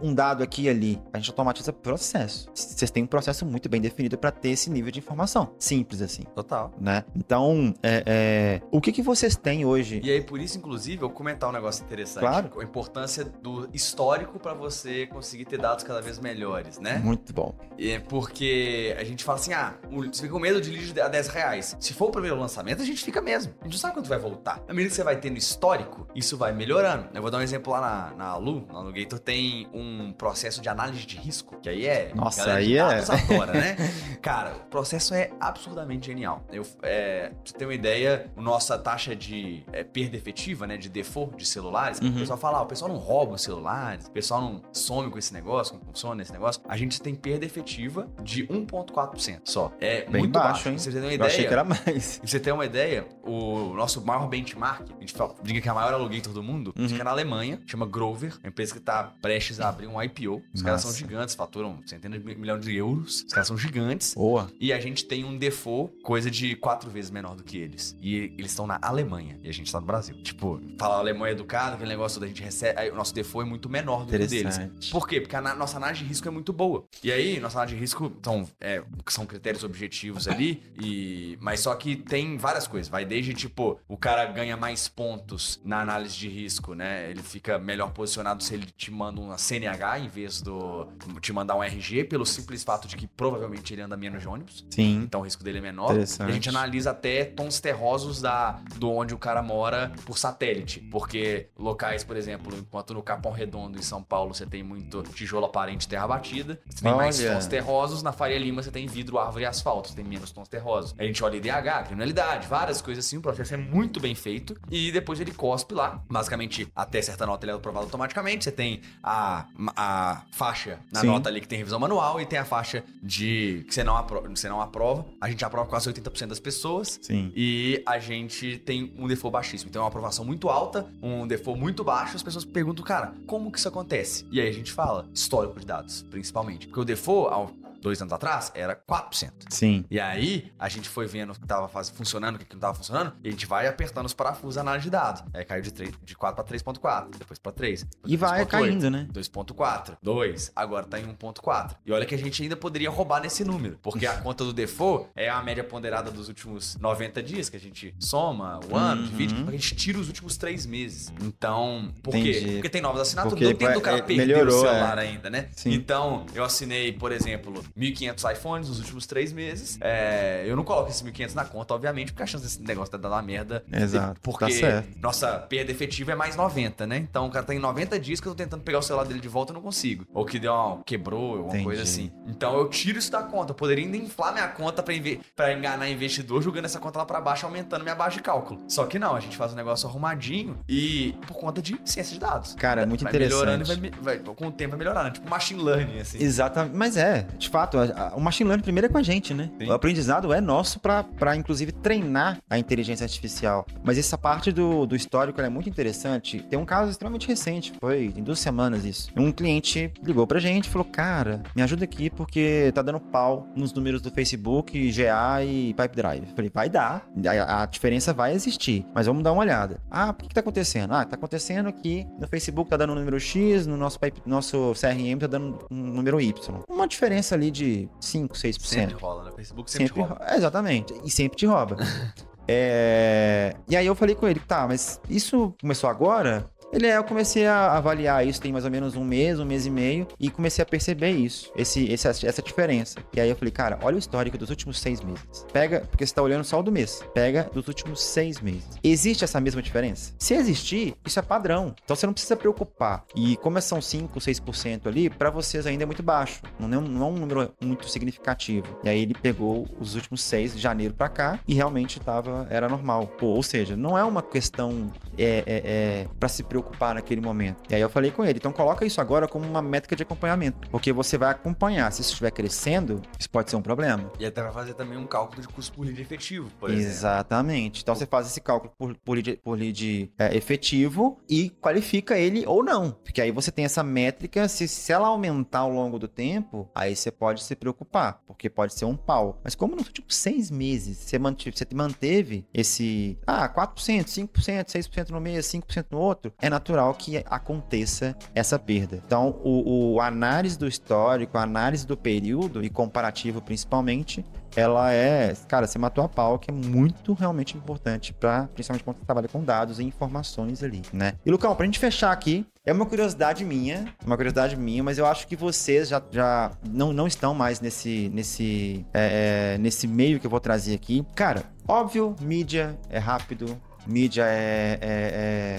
[0.00, 1.00] um um dado aqui e ali.
[1.12, 2.50] A gente automatiza processo.
[2.54, 5.52] Vocês têm um processo muito bem definido para ter esse nível de informação.
[5.58, 6.22] Simples assim.
[6.34, 6.72] Total.
[6.80, 7.04] Né?
[7.14, 10.00] Então, é, é, o que, que vocês têm hoje?
[10.02, 12.20] E aí, por isso, inclusive, eu vou comentar um negócio interessante.
[12.20, 12.50] Claro.
[12.58, 16.98] A importância do histórico para você conseguir ter dados cada vez melhores, né?
[16.98, 17.54] Muito bom.
[17.78, 21.28] É porque a gente fala assim, ah, você fica com medo de lead a 10
[21.28, 21.76] reais.
[21.78, 23.52] Se for o primeiro lançamento, a gente fica mesmo.
[23.60, 24.62] A gente não sabe quanto vai voltar.
[24.68, 27.08] À medida que você vai tendo histórico, isso vai melhorando.
[27.12, 29.37] Eu vou dar um exemplo lá na, na Alu, lá no Gator, tem
[29.72, 32.12] um processo de análise de risco, que aí é...
[32.14, 33.76] Nossa, aí é- adora, né?
[34.22, 36.44] Cara, o processo é absurdamente genial.
[36.50, 40.88] Eu, é, pra você ter uma ideia, nossa taxa de é, perda efetiva, né, de
[40.88, 42.10] default de celulares, Uhum.
[42.10, 45.18] o pessoal fala, ah, o pessoal não rouba os celulares, o pessoal não some com
[45.18, 46.60] esse negócio, não funciona esse negócio.
[46.68, 49.72] A gente tem perda efetiva de 1,4% só.
[49.80, 50.68] É Bem muito baixo, baixo.
[50.68, 50.74] hein?
[50.74, 52.18] Pra você ter uma Eu achei ideia, que era mais.
[52.18, 55.70] Pra você ter uma ideia, o nosso maior benchmark, a gente fala, diga que é
[55.70, 56.88] a maior alugator do mundo, Uhum.
[56.88, 60.42] fica na Alemanha, chama Grover, uma empresa que tá prestes a abrir um IPO.
[60.54, 63.24] Os caras são gigantes, faturam centenas de mi- milhões de euros.
[63.26, 64.14] Os caras são gigantes.
[64.14, 64.50] Boa.
[64.58, 67.94] E a gente tem um default coisa de quatro vezes menor do que eles.
[68.00, 69.38] E eles estão na Alemanha.
[69.44, 70.14] E a gente tá no Brasil.
[70.22, 72.80] Tipo, fala Alemanha educada, aquele negócio da gente recebe.
[72.80, 74.58] Aí o nosso default é muito menor do que o deles.
[74.90, 75.20] Por quê?
[75.20, 76.86] Porque a na- nossa análise de risco é muito boa.
[77.04, 81.74] E aí, nossa análise de risco são, é, são critérios objetivos ali, e mas só
[81.74, 82.88] que tem várias coisas.
[82.88, 87.10] Vai desde, tipo, o cara ganha mais pontos na análise de risco, né?
[87.10, 90.86] Ele fica melhor posicionado se ele te manda uma CNH em vez do
[91.20, 94.64] te mandar um RG, pelo simples fato de que provavelmente ele anda menos de ônibus.
[94.70, 95.02] Sim.
[95.04, 95.94] Então o risco dele é menor.
[95.96, 100.80] E a gente analisa até tons terrosos da, do onde o cara mora por satélite.
[100.80, 105.46] Porque locais, por exemplo, enquanto no Capão Redondo, em São Paulo, você tem muito tijolo
[105.46, 107.34] aparente e terra batida, você tem mais Olha.
[107.34, 108.02] tons terrosos.
[108.02, 110.94] Na Faria Lima, você tem vidro, árvore e asfalto, você tem menos tons terrosos.
[110.98, 113.16] A gente olha IDH, criminalidade, várias coisas assim.
[113.18, 114.56] O processo é muito bem feito.
[114.70, 116.02] E depois ele cospe lá.
[116.08, 118.44] Basicamente, até certa nota ele é aprovado automaticamente.
[118.44, 119.46] Você tem a,
[119.76, 121.06] a faixa na Sim.
[121.06, 124.28] nota ali que tem revisão manual e tem a faixa de que você não, aprova,
[124.28, 125.04] você não aprova.
[125.20, 126.98] A gente aprova quase 80% das pessoas.
[127.02, 127.32] Sim.
[127.34, 129.68] E a gente tem um default baixíssimo.
[129.70, 132.16] Então é uma aprovação muito alta, um default muito baixo.
[132.16, 134.26] As pessoas perguntam, cara, como que isso acontece?
[134.30, 136.66] E aí a gente fala, histórico de dados, principalmente.
[136.66, 139.30] Porque o default, dois anos atrás, era 4%.
[139.50, 139.84] Sim.
[139.90, 142.74] E aí, a gente foi vendo o que tava faz- funcionando, o que não tava
[142.74, 145.22] funcionando, e a gente vai apertando os parafusos da análise de dados.
[145.32, 147.86] Aí caiu de, 3, de 4 para 3.4, depois para 3.
[148.06, 149.06] E vai caindo, né?
[149.12, 151.76] 2.4, 2, agora tá em 1.4.
[151.86, 155.08] E olha que a gente ainda poderia roubar nesse número, porque a conta do default
[155.14, 159.08] é a média ponderada dos últimos 90 dias, que a gente soma o ano, Uhum.
[159.08, 161.12] divide, a gente tira os últimos 3 meses.
[161.22, 162.40] Então, por Entendi.
[162.40, 162.52] quê?
[162.54, 165.02] Porque tem novas assinaturas, Porque não tem do cara é, perder melhorou, o celular é.
[165.02, 165.48] ainda, né?
[165.52, 165.72] Sim.
[165.72, 169.78] Então, eu assinei, por exemplo, 1.500 iPhones nos últimos 3 meses.
[169.80, 172.98] É, eu não coloco esses 1.500 na conta, obviamente, porque a chance desse negócio tá
[172.98, 173.64] dando uma merda.
[173.72, 176.96] Exato, Porque tá nossa perda efetiva é mais 90, né?
[176.98, 179.28] Então o cara tem 90 dias que eu tô tentando pegar o celular dele de
[179.28, 180.04] volta e não consigo.
[180.12, 181.64] Ou que deu uma, quebrou, alguma Entendi.
[181.64, 182.10] coisa assim.
[182.26, 183.52] Então eu tiro isso da conta.
[183.52, 184.94] Eu poderia ainda inflar minha conta pra,
[185.34, 188.62] pra enganar investidor, jogando essa conta lá pra baixo, aumentando minha base de cálculo.
[188.68, 192.20] Só que não, a gente faz um negócio arrumadinho e por conta de ciência de
[192.20, 192.54] dados.
[192.54, 193.80] Cara, muito vai melhorando e interessante.
[194.00, 195.10] vai, me- vai- com o tempo vai melhorando.
[195.12, 196.18] Tipo machine learning, assim.
[196.22, 199.32] Exatamente, mas é, de fato, a- a- o machine learning primeiro é com a gente,
[199.34, 199.50] né?
[199.58, 199.68] Sim.
[199.68, 203.66] O aprendizado é nosso para inclusive treinar a inteligência artificial.
[203.82, 206.40] Mas essa parte do, do histórico é muito interessante.
[206.42, 209.08] Tem um caso extremamente recente, foi em duas semanas isso.
[209.16, 213.46] Um cliente ligou pra gente e falou: Cara, me ajuda aqui porque tá dando pau
[213.54, 216.26] nos números do Facebook, GA e Pipedrive.
[216.28, 217.06] Eu Falei, vai dar.
[217.48, 219.80] A, a diferença vai existir, mas vamos dar uma olhada.
[219.90, 220.92] Ah, por que, que tá acontecendo?
[220.94, 224.72] Ah, tá acontecendo que no Facebook tá dando um número X, no nosso, pipe- nosso
[224.74, 226.60] CRM tá dando um número Y.
[226.68, 228.60] Uma diferença ali ali de 5, 6%.
[228.66, 229.30] Sempre rola, né?
[229.30, 230.24] O Facebook sempre, Sempre rouba.
[230.24, 230.94] ro- Exatamente.
[231.04, 231.76] E sempre te rouba.
[232.50, 236.48] É, E aí eu falei com ele, tá, mas isso começou agora?
[236.72, 239.64] Ele é, eu comecei a avaliar isso tem mais ou menos um mês, um mês
[239.66, 242.98] e meio, e comecei a perceber isso, esse, esse- essa diferença.
[243.14, 245.46] E aí eu falei, cara, olha o histórico dos últimos seis meses.
[245.52, 247.02] Pega, porque você tá olhando só o do mês.
[247.14, 248.68] Pega dos últimos seis meses.
[248.84, 250.12] Existe essa mesma diferença?
[250.18, 251.74] Se existir, isso é padrão.
[251.84, 253.04] Então você não precisa preocupar.
[253.16, 256.42] E como são 5, 6% ali, pra vocês ainda é muito baixo.
[256.60, 258.66] Não é, um, não é um número muito significativo.
[258.84, 262.68] E aí ele pegou os últimos seis de janeiro pra cá e realmente tava, era
[262.68, 263.06] normal.
[263.18, 266.57] Pô, ou seja, não é uma questão é, é, é, para se preocupar
[266.94, 267.62] naquele momento.
[267.70, 270.68] E aí eu falei com ele, então coloca isso agora como uma métrica de acompanhamento,
[270.70, 271.90] porque você vai acompanhar.
[271.92, 274.10] Se isso estiver crescendo, isso pode ser um problema.
[274.18, 276.88] E até vai fazer também um cálculo de custo por lead efetivo, por exemplo.
[276.90, 277.82] Exatamente.
[277.82, 282.44] Então você faz esse cálculo por, por lead, por lead, é, efetivo e qualifica ele
[282.46, 282.90] ou não.
[282.90, 286.94] Porque aí você tem essa métrica, se, se ela aumentar ao longo do tempo, aí
[286.94, 289.40] você pode se preocupar, porque pode ser um pau.
[289.42, 294.28] Mas como nos últimos seis meses você manteve, você manteve esse ah, 4%, 5%,
[294.66, 299.00] 6% no mês, 5% no outro, é natural que aconteça essa perda.
[299.04, 304.24] Então, o, o análise do histórico, a análise do período e comparativo principalmente,
[304.56, 308.98] ela é, cara, você matou a pau, que é muito realmente importante para, principalmente quando
[308.98, 311.14] você trabalha com dados e informações ali, né?
[311.24, 315.06] E Lucão, pra gente fechar aqui, é uma curiosidade minha, uma curiosidade minha, mas eu
[315.06, 320.18] acho que vocês já, já não, não estão mais nesse, nesse, é, é, nesse meio
[320.18, 321.06] que eu vou trazer aqui.
[321.14, 323.56] Cara, óbvio, mídia é rápido,
[323.88, 324.88] mídia é, é-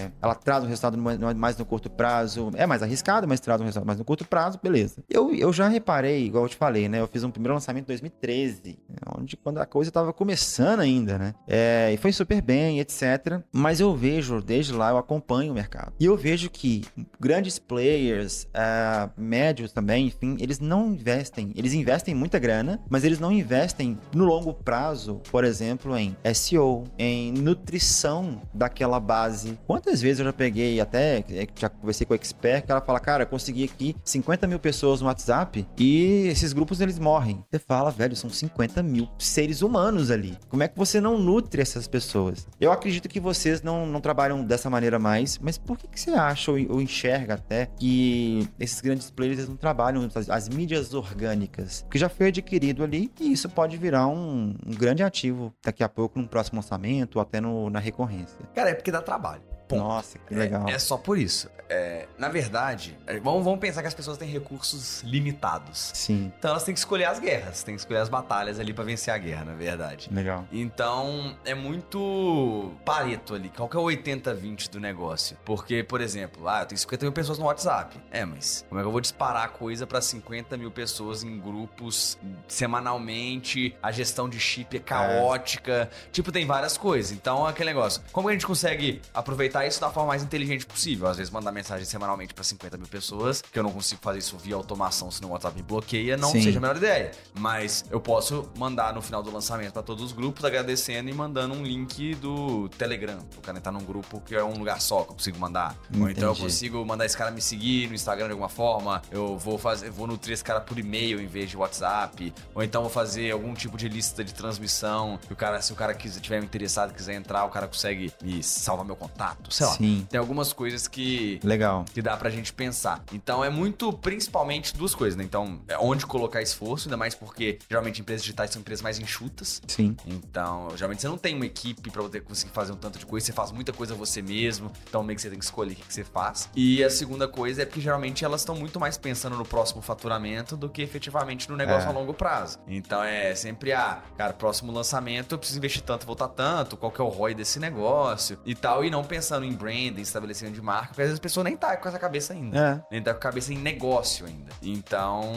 [0.04, 3.64] é- ela traz um resultado mais- no curto prazo, é mais arriscado, mas traz um
[3.66, 5.04] resultado mais no curto prazo, beleza.
[5.10, 7.00] Eu, eu já reparei, igual eu te falei, né?
[7.00, 8.78] Eu fiz um primeiro lançamento em 2013,
[9.18, 11.34] onde quando a coisa tava começando ainda, né?
[11.48, 13.42] É, e foi super bem, etc.
[13.52, 15.94] Mas eu vejo, desde lá, eu acompanho o mercado.
[16.00, 16.86] E eu vejo que
[17.20, 23.20] grandes players, ah, médios também, enfim, eles não investem, eles investem muita grana, mas eles
[23.20, 28.19] não investem no longo prazo, por exemplo, em SEO, em nutrição
[28.54, 29.58] daquela base.
[29.66, 33.00] Quantas vezes eu já peguei, até eh, já conversei com a expert, que ela fala,
[33.00, 37.44] cara, eu consegui aqui 50 mil pessoas no WhatsApp e esses grupos eles morrem.
[37.50, 40.38] Você fala, velho, são 50 mil seres humanos ali.
[40.50, 42.48] Como é que você não nutre essas pessoas?
[42.60, 46.12] Eu acredito que vocês não, não trabalham dessa maneira mais, mas por que, que você
[46.12, 51.86] acha ou, ou enxerga até que esses grandes players não trabalham as, as mídias orgânicas?
[51.90, 55.90] Que já foi adquirido ali e isso pode virar um, um grande ativo daqui a
[55.90, 58.38] pouco, no próximo lançamento ou até no, na recorrência.
[58.54, 59.42] Cara, é porque dá trabalho.
[59.68, 59.82] Ponto.
[59.82, 60.68] Nossa, que legal.
[60.68, 61.50] É, é só por isso.
[61.70, 65.92] É, na verdade, é, vamos, vamos pensar que as pessoas têm recursos limitados.
[65.94, 68.84] Sim, Então elas têm que escolher as guerras, têm que escolher as batalhas ali pra
[68.84, 70.10] vencer a guerra, na verdade.
[70.12, 70.46] legal.
[70.52, 73.50] Então, é muito pareto ali.
[73.56, 75.38] Qual que é o 80-20 do negócio?
[75.46, 78.00] Porque, por exemplo, ah, eu tenho 50 mil pessoas no WhatsApp.
[78.12, 82.18] É, mas como é que eu vou disparar coisa pra 50 mil pessoas em grupos
[82.48, 83.76] semanalmente?
[83.82, 85.90] A gestão de chip é caótica.
[86.12, 87.12] Tipo, tem várias coisas.
[87.12, 88.02] Então, é aquele negócio.
[88.12, 91.08] Como a gente consegue aproveitar isso da forma mais inteligente possível?
[91.08, 94.38] Às vezes, mandar mensagem semanalmente pra 50 mil pessoas, que eu não consigo fazer isso
[94.38, 96.42] via automação, senão o WhatsApp me bloqueia, não Sim.
[96.42, 97.12] seja a menor ideia.
[97.38, 101.54] Mas eu posso mandar no final do lançamento pra todos os grupos, agradecendo e mandando
[101.54, 103.20] um link do Telegram.
[103.38, 105.76] O cara entrar num grupo que é um lugar só que eu consigo mandar.
[106.00, 106.42] Ou então eu Entendi.
[106.42, 109.02] consigo mandar esse cara me seguir no Instagram de alguma forma.
[109.12, 112.34] Eu vou fazer, vou nutrir esse cara por e-mail em vez de WhatsApp.
[112.56, 115.20] Ou então vou fazer algum tipo de lista de transmissão.
[115.28, 118.42] Que o cara, se o cara quiser, tiver interessado, quiser entrar, o cara consegue me
[118.42, 119.54] salvar meu contato.
[119.54, 119.74] Sei lá.
[119.74, 120.08] Sim.
[120.10, 121.86] Tem algumas coisas que Legal.
[121.94, 123.04] que dá pra gente pensar.
[123.12, 125.24] Então é muito, principalmente, duas coisas, né?
[125.24, 129.62] Então, é onde colocar esforço, ainda mais porque geralmente empresas digitais são empresas mais enxutas.
[129.68, 129.96] Sim.
[130.06, 133.26] Então, geralmente você não tem uma equipe pra poder conseguir fazer um tanto de coisa,
[133.26, 135.94] você faz muita coisa você mesmo, então meio que você tem que escolher o que
[135.94, 136.50] você faz.
[136.56, 140.56] E a segunda coisa é porque geralmente elas estão muito mais pensando no próximo faturamento
[140.56, 141.92] do que efetivamente no negócio É.
[141.92, 142.60] a longo prazo.
[142.68, 147.02] Então é sempre, ah, cara, próximo lançamento eu preciso investir tanto, voltar tanto, qual que
[147.02, 150.88] é o ROI desse negócio e tal, e não pensando em branding, estabelecimento de marca,
[150.90, 152.58] porque às vezes a pessoa nem tá com essa cabeça ainda.
[152.58, 152.82] É.
[152.92, 154.52] Nem tá com a cabeça em negócio ainda.
[154.62, 155.32] Então,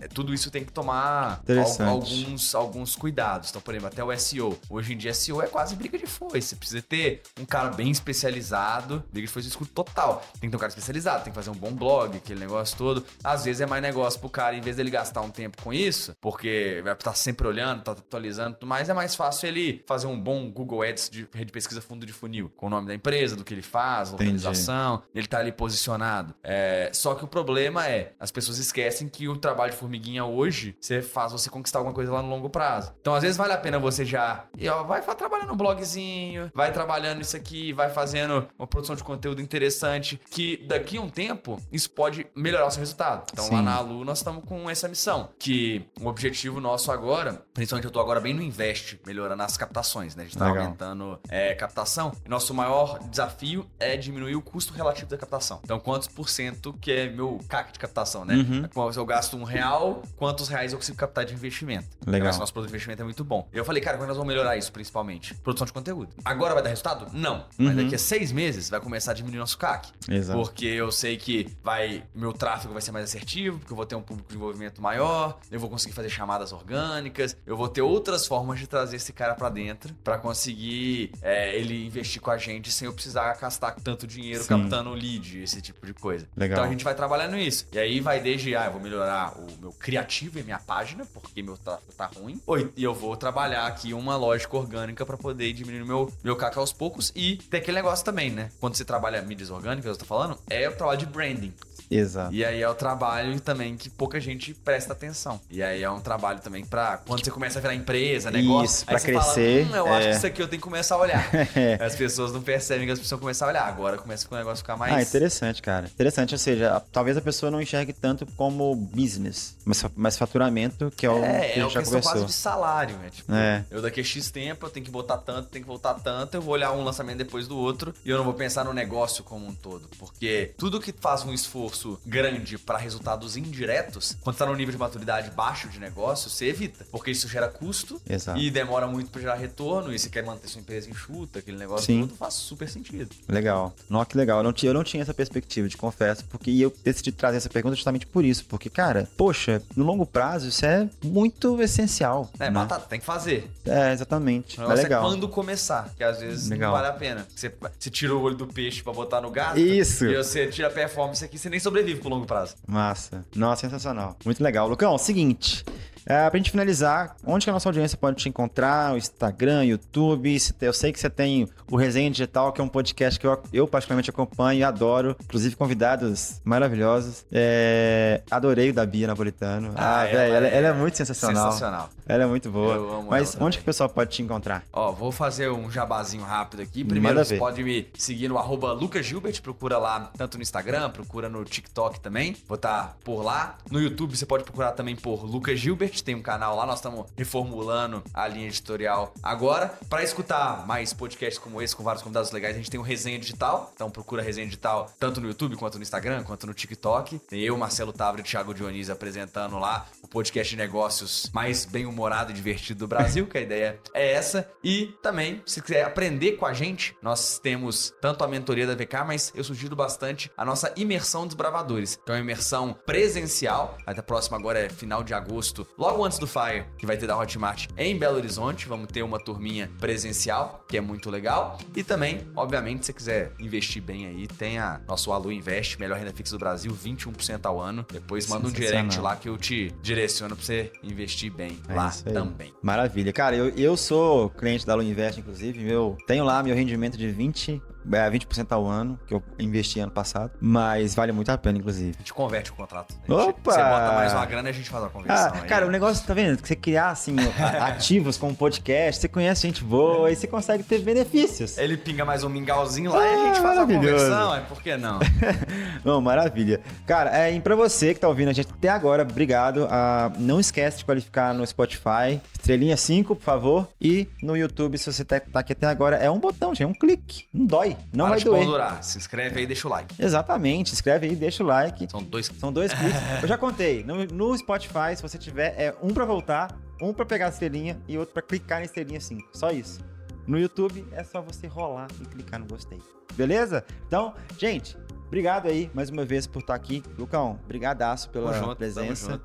[0.00, 1.42] é, tudo isso tem que tomar
[1.86, 3.50] alguns, alguns cuidados.
[3.50, 4.58] Então, por exemplo, até o SEO.
[4.68, 6.48] Hoje em dia, SEO é quase briga de foice.
[6.48, 9.04] Você precisa ter um cara bem especializado.
[9.10, 10.22] Briga de foice eu escuto total.
[10.40, 13.04] Tem que ter um cara especializado, tem que fazer um bom blog, aquele negócio todo.
[13.24, 16.14] Às vezes é mais negócio pro cara, em vez dele gastar um tempo com isso,
[16.20, 20.18] porque vai estar sempre olhando, tá atualizando tudo mais, é mais fácil ele fazer um
[20.18, 23.36] bom Google Ads de rede de pesquisa fundo de funil, com o nome da empresa
[23.36, 26.34] do que ele faz, localização, ele tá ali posicionado.
[26.42, 30.76] É, só que o problema é, as pessoas esquecem que o trabalho de formiguinha hoje,
[30.80, 32.92] você faz você conquistar alguma coisa lá no longo prazo.
[33.00, 36.72] Então, às vezes, vale a pena você já, e, ó, vai trabalhando um blogzinho, vai
[36.72, 41.60] trabalhando isso aqui, vai fazendo uma produção de conteúdo interessante, que daqui a um tempo,
[41.70, 43.26] isso pode melhorar o seu resultado.
[43.32, 43.54] Então, Sim.
[43.54, 47.90] lá na Alu, nós estamos com essa missão, que o objetivo nosso agora, principalmente eu
[47.90, 50.22] tô agora bem no Invest, melhorando as captações, né?
[50.22, 50.64] A gente tá Legal.
[50.64, 52.12] aumentando é, captação.
[52.26, 55.60] Nosso maior desafio é diminuir o custo relativo da captação.
[55.64, 58.34] Então, quantos por cento que é meu CAC de captação, né?
[58.34, 58.92] Uhum.
[58.92, 61.88] Se eu gasto um real, quantos reais eu consigo captar de investimento?
[62.06, 62.28] Legal.
[62.28, 63.48] Então, nosso produto de investimento é muito bom.
[63.52, 65.34] Eu falei, cara, como nós vamos melhorar isso, principalmente?
[65.36, 66.14] Produção de conteúdo.
[66.24, 67.06] Agora vai dar resultado?
[67.12, 67.36] Não.
[67.58, 67.66] Uhum.
[67.66, 69.90] Mas daqui a seis meses vai começar a diminuir nosso CAC.
[70.08, 70.38] Exato.
[70.38, 73.94] Porque eu sei que vai, meu tráfego vai ser mais assertivo, porque eu vou ter
[73.94, 78.26] um público de envolvimento maior, eu vou conseguir fazer chamadas orgânicas, eu vou ter outras
[78.26, 82.70] formas de trazer esse cara para dentro para conseguir é, ele investir com a gente
[82.70, 84.48] sem eu precisar gastar tanto dinheiro Sim.
[84.48, 86.26] captando lead, esse tipo de coisa.
[86.36, 86.56] Legal.
[86.56, 87.66] Então a gente vai trabalhando isso.
[87.72, 91.42] E aí vai desde, ah, eu vou melhorar o meu criativo e minha página, porque
[91.42, 92.40] meu tráfego tá ruim,
[92.76, 96.72] e eu vou trabalhar aqui uma lógica orgânica para poder diminuir meu, meu CAC aos
[96.72, 98.50] poucos e ter aquele negócio também, né?
[98.60, 101.52] Quando você trabalha mídias orgânicas, eu tô falando, é o trabalho de branding.
[101.90, 102.34] Exato.
[102.34, 105.40] E aí é o trabalho também que pouca gente presta atenção.
[105.50, 108.86] E aí é um trabalho também para quando você começa a virar empresa, negócio, isso,
[108.86, 109.66] para crescer.
[109.66, 109.98] Fala, hum, eu é...
[109.98, 111.30] acho que isso aqui eu tenho que começar a olhar.
[111.80, 113.66] As pessoas não percebem que as pessoas começam a olhar.
[113.66, 114.94] Agora começa o negócio ficar mais.
[114.94, 115.86] Ah, interessante, cara.
[115.86, 121.06] Interessante, ou seja, talvez a pessoa não enxergue tanto como business, mas, mas faturamento, que
[121.06, 122.12] é o é, que a gente é já conversou.
[122.12, 123.10] quase de salário, né?
[123.10, 123.64] Tipo, é.
[123.70, 126.42] eu daqui a X tempo eu tenho que botar tanto, tenho que voltar tanto, eu
[126.42, 129.46] vou olhar um lançamento depois do outro e eu não vou pensar no negócio como
[129.46, 129.88] um todo.
[129.98, 134.78] Porque tudo que faz um esforço grande para resultados indiretos, quando está no nível de
[134.78, 136.86] maturidade baixo de negócio, você evita.
[136.90, 138.38] Porque isso gera custo Exato.
[138.38, 139.92] e demora muito para gerar retorno.
[139.92, 142.00] E você quer manter sua empresa enxuta, aquele negócio Sim.
[142.02, 143.14] tudo faz super sentido.
[143.28, 143.74] Legal.
[143.88, 144.38] Nossa, que legal.
[144.38, 147.48] Eu não, tinha, eu não tinha essa perspectiva, te confesso, porque eu decidi trazer essa
[147.48, 148.44] pergunta justamente por isso.
[148.46, 152.30] Porque, cara, poxa, no longo prazo isso é muito essencial.
[152.38, 152.50] É, né?
[152.50, 153.50] batata, tem que fazer.
[153.64, 154.60] É, exatamente.
[154.60, 155.04] É legal.
[155.04, 156.72] É quando começar, que às vezes legal.
[156.72, 157.26] não vale a pena.
[157.34, 159.58] Você, você tira o olho do peixe para botar no gato.
[159.58, 160.06] Isso.
[160.06, 162.54] E você tira a performance aqui, você nem sobrevive pro longo prazo.
[162.66, 163.24] Massa.
[163.34, 164.16] Nossa, sensacional.
[164.24, 164.68] Muito legal.
[164.68, 165.64] Lucão, seguinte.
[166.04, 168.94] É, pra gente finalizar, onde que a nossa audiência pode te encontrar?
[168.94, 170.36] O Instagram, YouTube?
[170.60, 173.68] Eu sei que você tem o Resenha Digital, que é um podcast que eu, eu
[173.68, 175.16] particularmente acompanho e adoro.
[175.22, 177.24] Inclusive, convidados maravilhosos.
[177.30, 179.72] É, adorei o da Bia Napolitano.
[179.76, 181.52] Ah, ah velho, ela, ela, é muito sensacional.
[181.52, 181.90] Sensacional.
[182.06, 182.74] Ela é muito boa.
[182.74, 184.64] Eu amo Mas onde que o pessoal pode te encontrar?
[184.72, 186.84] Ó, vou fazer um jabazinho rápido aqui.
[186.84, 191.44] Primeiro, você pode me seguir no arroba lucasgilbert, procura lá tanto no Instagram, procura no
[191.44, 192.36] TikTok também.
[192.48, 193.56] Vou estar tá por lá.
[193.70, 197.06] No YouTube você pode procurar também por Lucas Gilbert tem um canal lá, nós estamos
[197.16, 199.74] reformulando a linha editorial agora.
[199.88, 203.18] Para escutar mais podcasts como esse, com vários convidados legais, a gente tem o Resenha
[203.18, 203.72] Digital.
[203.74, 207.18] Então procura Resenha Digital tanto no YouTube, quanto no Instagram, quanto no TikTok.
[207.18, 212.30] Tem eu, Marcelo Tavre e Thiago Dionísio apresentando lá o podcast de negócios mais bem-humorado
[212.30, 214.48] e divertido do Brasil, que a ideia é essa.
[214.62, 219.04] E também, se quiser aprender com a gente, nós temos tanto a mentoria da VK,
[219.06, 221.98] mas eu sugiro bastante a nossa imersão dos bravadores.
[222.02, 223.76] Então, é uma imersão presencial.
[223.86, 225.66] Até a próxima agora é final de agosto.
[225.82, 228.68] Logo antes do Fire, que vai ter da Hotmart em Belo Horizonte.
[228.68, 231.58] Vamos ter uma turminha presencial, que é muito legal.
[231.74, 235.98] E também, obviamente, se você quiser investir bem aí, tem a nosso Alu Invest, melhor
[235.98, 237.84] renda fixa do Brasil, 21% ao ano.
[237.92, 241.90] Depois manda um direct lá que eu te direciono pra você investir bem é lá
[241.90, 242.54] também.
[242.62, 243.12] Maravilha.
[243.12, 245.64] Cara, eu, eu sou cliente da Alu Invest, inclusive.
[245.64, 247.60] Meu, tenho lá meu rendimento de 20
[247.90, 251.92] é 20% ao ano, que eu investi ano passado, mas vale muito a pena, inclusive.
[251.96, 252.94] A gente converte o contrato.
[253.08, 253.52] Opa!
[253.52, 255.32] Você bota mais uma grana e a gente faz a conversão.
[255.34, 256.40] Ah, cara, o negócio, tá vendo?
[256.40, 257.16] Que você criar, assim,
[257.60, 261.58] ativos como podcast, você conhece gente boa e você consegue ter benefícios.
[261.58, 264.62] Ele pinga mais um mingauzinho lá ah, e a gente faz a conversão, é por
[264.62, 265.00] que não?
[265.84, 266.60] Bom, maravilha.
[266.86, 269.66] Cara, é, e pra você que tá ouvindo a gente até agora, obrigado.
[269.70, 274.92] Ah, não esquece de qualificar no Spotify, estrelinha 5, por favor, e no YouTube, se
[274.92, 277.71] você tá, tá aqui até agora, é um botão, gente, é um clique, não dói
[277.92, 278.82] não Para vai doer.
[278.82, 279.94] Se inscreve aí, deixa o like.
[280.02, 281.90] Exatamente, inscreve aí, deixa o like.
[281.90, 282.30] São dois.
[282.38, 283.00] São dois cliques.
[283.22, 283.84] Eu já contei.
[283.84, 287.80] No, no, Spotify, se você tiver, é um para voltar, um para pegar a estrelinha
[287.88, 289.28] e outro para clicar na estrelinha 5.
[289.32, 289.80] Só isso.
[290.26, 292.80] No YouTube é só você rolar e clicar no gostei.
[293.14, 293.64] Beleza?
[293.86, 296.82] Então, gente, obrigado aí mais uma vez por estar aqui.
[296.96, 299.20] Lucão, brigadaço pela junto, presença.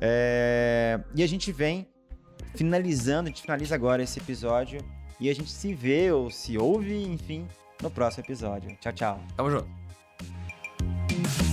[0.00, 1.00] É...
[1.14, 1.88] E a gente vem
[2.54, 4.80] finalizando, a gente finaliza agora esse episódio
[5.18, 7.46] e a gente se vê ou se ouve, enfim,
[7.82, 8.76] no próximo episódio.
[8.80, 9.20] Tchau, tchau.
[9.36, 11.51] Tamo junto.